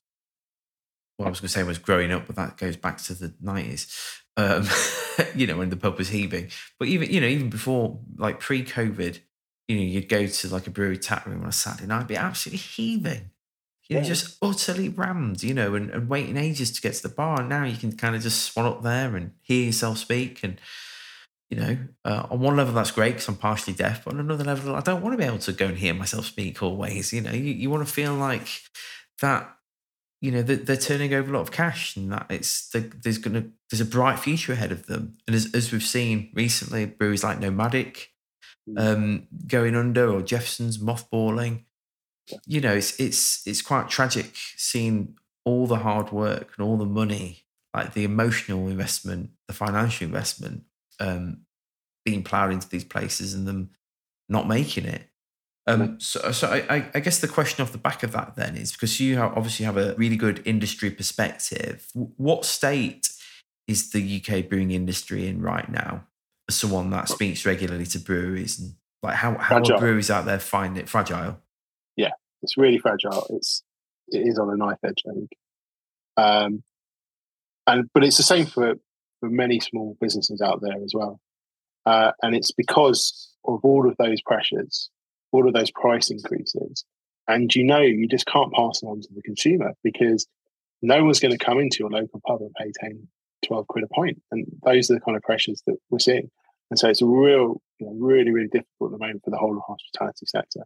[1.18, 3.30] what I was going to say was growing up, but that goes back to the
[3.44, 4.68] 90s, um,
[5.36, 6.50] you know, when the pub was heaving.
[6.80, 9.20] But even, you know, even before, like pre COVID,
[9.68, 12.16] you know, you'd go to like a brewery tap room on a Saturday night, be
[12.16, 13.31] absolutely heaving.
[13.92, 14.08] You know, yeah.
[14.08, 17.42] just utterly rammed, you know, and, and waiting ages to get to the bar.
[17.42, 20.46] And now you can kind of just swan up there and hear yourself speak.
[20.46, 20.62] And,
[21.50, 24.06] you know, uh, on one level, that's great because I'm partially deaf.
[24.06, 26.24] But on another level, I don't want to be able to go and hear myself
[26.24, 27.12] speak always.
[27.12, 28.48] You know, you, you want to feel like
[29.20, 29.54] that,
[30.22, 33.44] you know, that they're turning over a lot of cash and that it's, there's going
[33.44, 35.18] to, there's a bright future ahead of them.
[35.28, 38.12] And as, as we've seen recently, breweries like Nomadic,
[38.70, 38.80] mm.
[38.80, 41.66] um, going under or Jefferson's mothballing
[42.46, 45.16] you know, it's it's it's quite tragic seeing
[45.46, 47.44] all the hard work and all the money,
[47.76, 50.64] like the emotional investment, the financial investment,
[51.00, 51.42] um,
[52.06, 53.72] being ploughed into these places and them
[54.30, 55.08] not making it.
[55.68, 58.72] Um, so, so I, I guess the question off the back of that then is
[58.72, 61.88] because you have, obviously have a really good industry perspective.
[61.94, 63.10] What state
[63.68, 66.08] is the UK brewing industry in right now?
[66.50, 70.40] As someone that speaks regularly to breweries and like how how are breweries out there
[70.40, 71.40] find it fragile?
[72.42, 73.26] It's really fragile.
[73.30, 73.64] It's
[74.10, 75.30] it is on a knife edge, I think.
[76.18, 76.64] Um,
[77.68, 78.76] and but it's the same for
[79.20, 81.20] for many small businesses out there as well.
[81.86, 84.90] Uh, and it's because of all of those pressures,
[85.32, 86.86] all of those price increases,
[87.28, 90.28] and you know you just can't pass it on to the consumer because
[90.82, 93.08] no one's going to come into your local pub and pay 10,
[93.46, 94.22] 12 quid a pint.
[94.32, 96.30] And those are the kind of pressures that we're seeing.
[96.70, 99.38] And so it's a real, you know, really, really difficult at the moment for the
[99.38, 100.62] whole hospitality sector.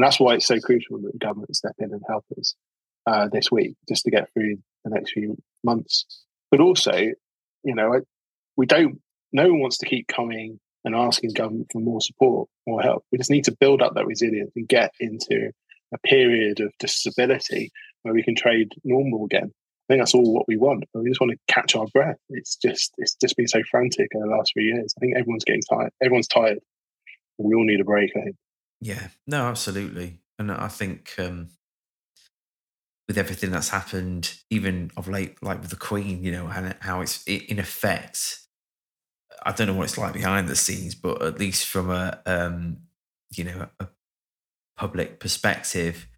[0.00, 2.54] And that's why it's so crucial that the government step in and help us
[3.06, 6.06] uh, this week just to get through the next few months.
[6.50, 8.00] But also, you know,
[8.56, 8.98] we don't,
[9.30, 13.04] no one wants to keep coming and asking government for more support, more help.
[13.12, 15.50] We just need to build up that resilience and get into
[15.92, 17.70] a period of stability
[18.00, 19.52] where we can trade normal again.
[19.52, 20.84] I think that's all what we want.
[20.94, 22.16] We just want to catch our breath.
[22.30, 24.94] It's just it's just been so frantic in the last few years.
[24.96, 25.90] I think everyone's getting tired.
[26.02, 26.60] Everyone's tired.
[27.36, 28.12] We all need a break.
[28.16, 28.36] I think.
[28.80, 30.20] Yeah, no, absolutely.
[30.38, 31.50] And I think um,
[33.08, 37.00] with everything that's happened, even of late, like with the Queen, you know, and how
[37.00, 38.38] it's in effect,
[39.44, 42.78] I don't know what it's like behind the scenes, but at least from a, um,
[43.36, 43.88] you know, a
[44.76, 46.08] public perspective,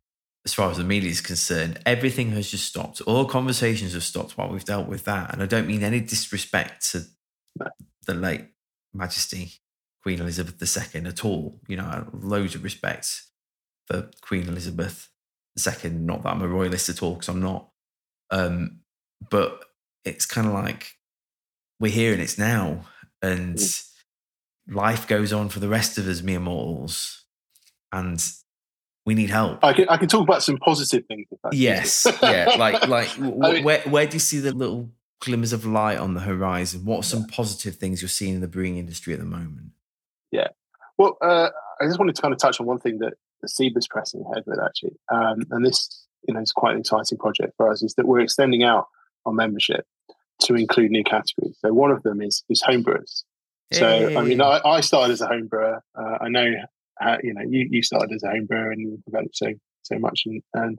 [0.45, 3.01] as far as the media is concerned, everything has just stopped.
[3.03, 5.33] All conversations have stopped while we've dealt with that.
[5.33, 7.03] And I don't mean any disrespect to
[8.07, 8.47] the late
[8.95, 9.53] Majesty
[10.03, 10.61] Queen Elizabeth
[10.95, 11.61] II at all.
[11.69, 13.23] You know, loads of respect
[13.87, 15.09] for Queen Elizabeth
[15.59, 15.91] II.
[15.91, 17.69] Not that I'm a royalist at all, because I'm not.
[18.31, 18.81] Um,
[19.31, 19.65] but
[20.05, 20.97] it's kind of like
[21.79, 22.87] we're here and it's now,
[23.21, 23.89] and mm.
[24.69, 27.25] life goes on for the rest of us mere mortals,
[27.93, 28.25] and
[29.05, 29.63] we need help.
[29.65, 31.27] I can, I can talk about some positive things.
[31.53, 33.23] Yes, yeah, like like I
[33.53, 34.91] mean, where where do you see the little
[35.21, 36.85] glimmers of light on the horizon?
[36.85, 37.37] What are some yeah.
[37.37, 39.73] positive things you're seeing in the brewing industry at the moment?
[41.03, 41.09] Yeah.
[41.21, 41.51] Well, uh,
[41.81, 44.45] I just wanted to kind of touch on one thing that the SIBA's pressing ahead
[44.47, 47.83] with actually, um, and this you know is quite an exciting project for us.
[47.83, 48.87] Is that we're extending out
[49.27, 49.85] our membership
[50.43, 51.57] to include new categories.
[51.61, 53.25] So one of them is is homebrewers.
[53.73, 54.17] So hey.
[54.17, 55.81] I mean, I, I, started as a homebrewer.
[55.99, 56.47] Uh, I know
[56.99, 60.23] how, you know you, you started as a homebrewer and you developed so so much,
[60.27, 60.79] and, and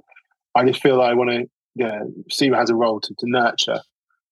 [0.56, 3.82] I just feel like I want to know, SEBA has a role to, to nurture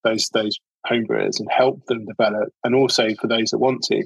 [0.03, 4.05] those those homebrewers and help them develop, and also for those that want to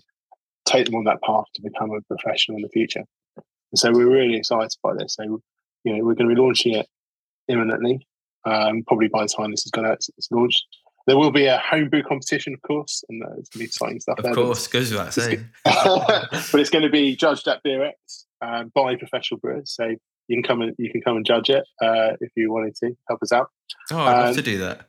[0.66, 3.04] take them on that path to become a professional in the future.
[3.38, 5.16] And so we're really excited by this.
[5.16, 5.42] So,
[5.84, 6.88] you know, we're going to be launching it
[7.48, 8.08] imminently.
[8.46, 10.64] Um, probably by the time this is going to it's launched.
[11.08, 14.00] There will be a homebrew competition, of course, and uh, it's going to be exciting
[14.00, 14.18] stuff.
[14.20, 15.48] Of there, course, goes without saying.
[15.64, 17.92] but it's going to be judged at BeerX
[18.42, 19.72] um, by professional brewers.
[19.76, 19.96] So
[20.28, 22.96] you can come and you can come and judge it uh, if you wanted to
[23.08, 23.50] help us out.
[23.92, 24.88] Oh, I'd um, love to do that.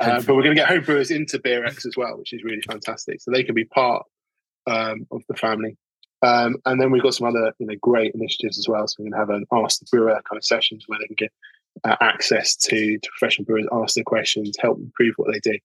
[0.00, 2.62] Uh, but we're going to get home brewers into BeerX as well, which is really
[2.62, 3.20] fantastic.
[3.20, 4.04] So they can be part
[4.70, 5.76] um, of the family.
[6.22, 8.86] Um, and then we've got some other you know great initiatives as well.
[8.86, 11.16] So we're going to have an Ask the Brewer kind of sessions where they can
[11.16, 11.32] get
[11.84, 15.58] uh, access to, to professional brewers, ask their questions, help improve what they do.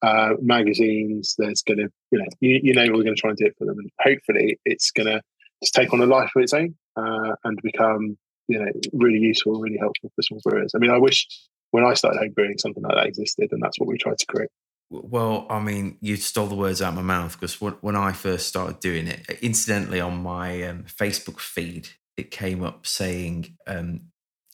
[0.00, 3.36] Uh, magazines, there's going to, you know, you, you know, we're going to try and
[3.36, 3.76] do it for them.
[3.78, 5.20] And hopefully it's going to
[5.62, 9.60] just take on a life of its own uh, and become, you know, really useful,
[9.60, 10.72] really helpful for small brewers.
[10.74, 11.26] I mean, I wish
[11.72, 14.26] when I started home brewing, something like that existed, and that's what we tried to
[14.26, 14.50] create.
[14.90, 18.48] Well, I mean, you stole the words out of my mouth because when I first
[18.48, 24.00] started doing it, incidentally, on my um, Facebook feed, it came up saying um,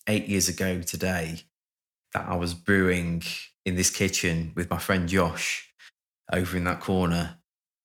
[0.09, 1.43] eight years ago today
[2.13, 3.23] that I was brewing
[3.65, 5.73] in this kitchen with my friend Josh
[6.33, 7.39] over in that corner.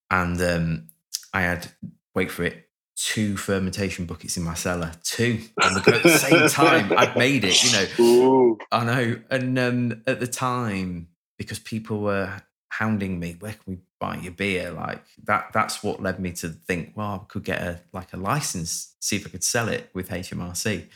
[0.09, 0.87] And um,
[1.33, 1.71] I had,
[2.15, 6.91] wait for it, two fermentation buckets in my cellar, two go at the same time.
[6.97, 7.87] I'd made it, you know.
[8.03, 8.57] Ooh.
[8.71, 9.21] I know.
[9.29, 11.07] And um, at the time,
[11.39, 14.69] because people were hounding me, where can we buy your beer?
[14.69, 18.17] Like that, that's what led me to think, well, I could get a like a
[18.17, 20.87] license, see if I could sell it with HMRC.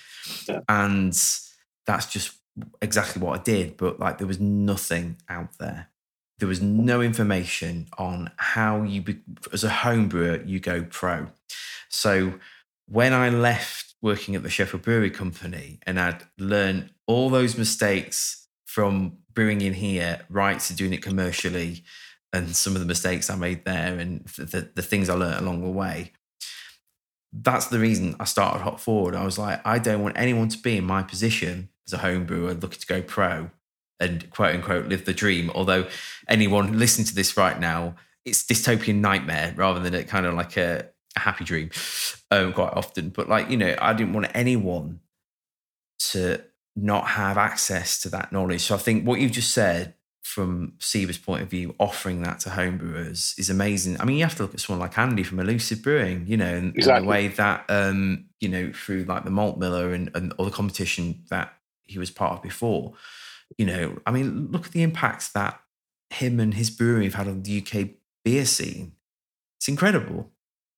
[0.48, 0.60] Yeah.
[0.70, 1.14] And
[1.88, 2.36] that's just
[2.82, 3.78] exactly what I did.
[3.78, 5.88] But like there was nothing out there.
[6.38, 9.20] There was no information on how you, be,
[9.54, 11.28] as a home brewer, you go pro.
[11.89, 12.34] So
[12.88, 18.48] when I left working at the Sheffield Brewery Company and I'd learned all those mistakes
[18.66, 21.84] from brewing in here right to doing it commercially
[22.31, 25.61] and some of the mistakes I made there and the, the things I learned along
[25.61, 26.11] the way.
[27.31, 29.15] That's the reason I started Hop Forward.
[29.15, 32.25] I was like, I don't want anyone to be in my position as a home
[32.25, 33.51] brewer looking to go pro
[33.99, 35.49] and quote unquote live the dream.
[35.53, 35.88] Although
[36.27, 40.57] anyone listening to this right now, it's dystopian nightmare rather than a kind of like
[40.57, 41.69] a, a happy dream
[42.31, 43.09] um, quite often.
[43.09, 44.99] But like, you know, I didn't want anyone
[46.11, 46.43] to
[46.76, 48.61] not have access to that knowledge.
[48.61, 49.93] So I think what you've just said
[50.24, 53.99] from SIBA's point of view, offering that to homebrewers is amazing.
[53.99, 56.55] I mean, you have to look at someone like Andy from Elusive Brewing, you know,
[56.55, 56.97] and, exactly.
[56.97, 60.45] and the way that, um, you know, through like the Malt Miller and, and all
[60.45, 61.53] the competition that
[61.84, 62.93] he was part of before,
[63.57, 65.59] you know, I mean, look at the impact that
[66.09, 67.89] him and his brewery have had on the UK
[68.24, 68.93] beer scene.
[69.57, 70.32] It's incredible.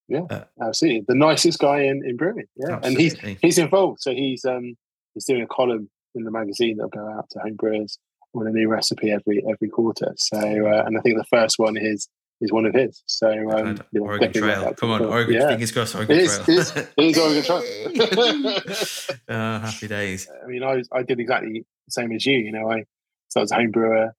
[0.08, 1.06] Yeah, uh, absolutely.
[1.08, 2.46] The nicest guy in, in brewing.
[2.56, 2.88] Yeah, absolutely.
[2.90, 2.98] and
[3.32, 4.02] he's he's involved.
[4.02, 4.76] So he's um
[5.16, 7.98] he's doing a column in the magazine that'll go out to home brewers
[8.34, 10.14] with a new recipe every every quarter.
[10.18, 12.08] So uh, and I think the first one is
[12.42, 13.02] is one of his.
[13.08, 14.74] So um, Oregon Trail.
[14.74, 15.36] Come on, Oregon.
[15.36, 15.50] Yeah.
[15.50, 15.96] Fingers crossed.
[15.96, 16.58] Oregon it is, Trail.
[16.58, 19.10] It is, it is Oregon Trail.
[19.28, 20.30] uh, happy days.
[20.44, 22.38] I mean, I I did exactly the same as you.
[22.38, 22.84] You know, I
[23.30, 24.16] started as a home brewer,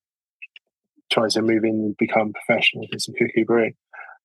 [1.13, 3.75] tried to move in and become professional, did some cuckoo brewing.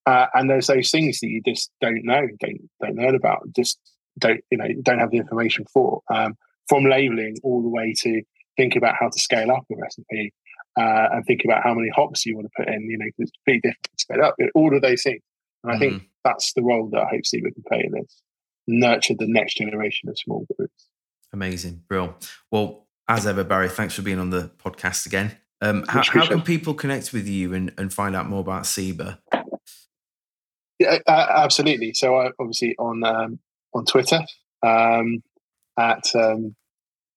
[0.06, 3.80] Uh, and there's those things that you just don't know, don't don't know about, just
[4.18, 6.02] don't you know don't have the information for.
[6.14, 6.38] Um,
[6.72, 8.22] from labeling all the way to
[8.56, 10.34] think about how to scale up a recipe
[10.80, 12.90] uh, and think about how many hops you want to put in.
[12.90, 14.36] You know, it's pretty difficult to scale up.
[14.56, 15.20] All of those things.
[15.66, 15.98] And I mm-hmm.
[15.98, 18.22] think that's the role that I hope SIBA can play in this.
[18.68, 20.88] Nurture the next generation of small groups.
[21.34, 22.16] Amazing, Brill.
[22.52, 25.38] Well, as ever, Barry, thanks for being on the podcast again.
[25.60, 29.18] Um, how, how, can people connect with you and, and find out more about SIBA?
[30.80, 31.94] Yeah, uh, absolutely.
[31.94, 33.40] So, I obviously on um,
[33.74, 34.22] on Twitter
[34.64, 35.22] um,
[35.78, 36.56] at um,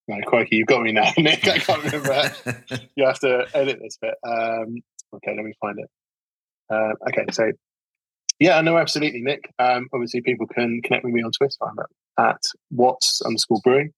[0.08, 1.46] no, crikey, you've got me now, Nick.
[1.46, 2.30] I can't remember.
[2.96, 4.14] you have to edit this bit.
[4.26, 4.82] Um,
[5.14, 5.90] okay, let me find it.
[6.70, 7.52] Uh, okay, so
[8.38, 9.50] yeah, no, absolutely, Nick.
[9.58, 11.56] Um, obviously, people can connect with me on Twitter.
[11.62, 12.40] I'm at, at
[12.70, 13.92] Watts underscore brewing,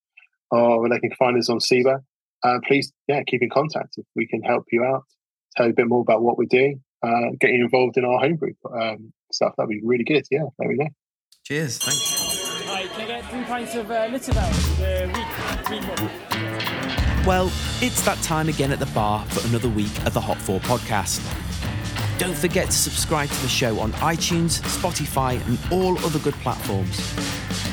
[0.51, 2.01] or they can find us on SIBA.
[2.45, 5.05] Uh, please, yeah, keep in contact if we can help you out.
[5.57, 6.83] Tell you a bit more about what we're doing.
[7.03, 9.55] Uh, getting involved in our homebrew um, stuff.
[9.57, 10.25] That'd be really good.
[10.31, 10.89] Yeah, let me know.
[11.45, 11.79] Cheers.
[11.79, 12.26] Thank
[13.45, 14.16] pints of uh, week?
[17.26, 17.51] Well,
[17.82, 21.20] it's that time again at the bar for another week of the Hop Forward podcast.
[22.18, 27.14] Don't forget to subscribe to the show on iTunes, Spotify, and all other good platforms.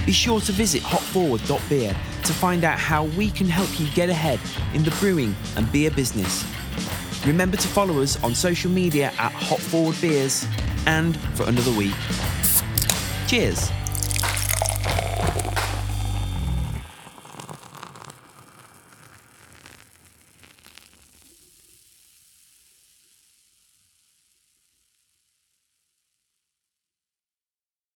[0.05, 4.39] Be sure to visit hopforward.beer to find out how we can help you get ahead
[4.74, 6.45] in the brewing and beer business.
[7.26, 10.45] Remember to follow us on social media at Hop Forward Beers.
[10.86, 11.95] And for another week,
[13.28, 13.72] cheers.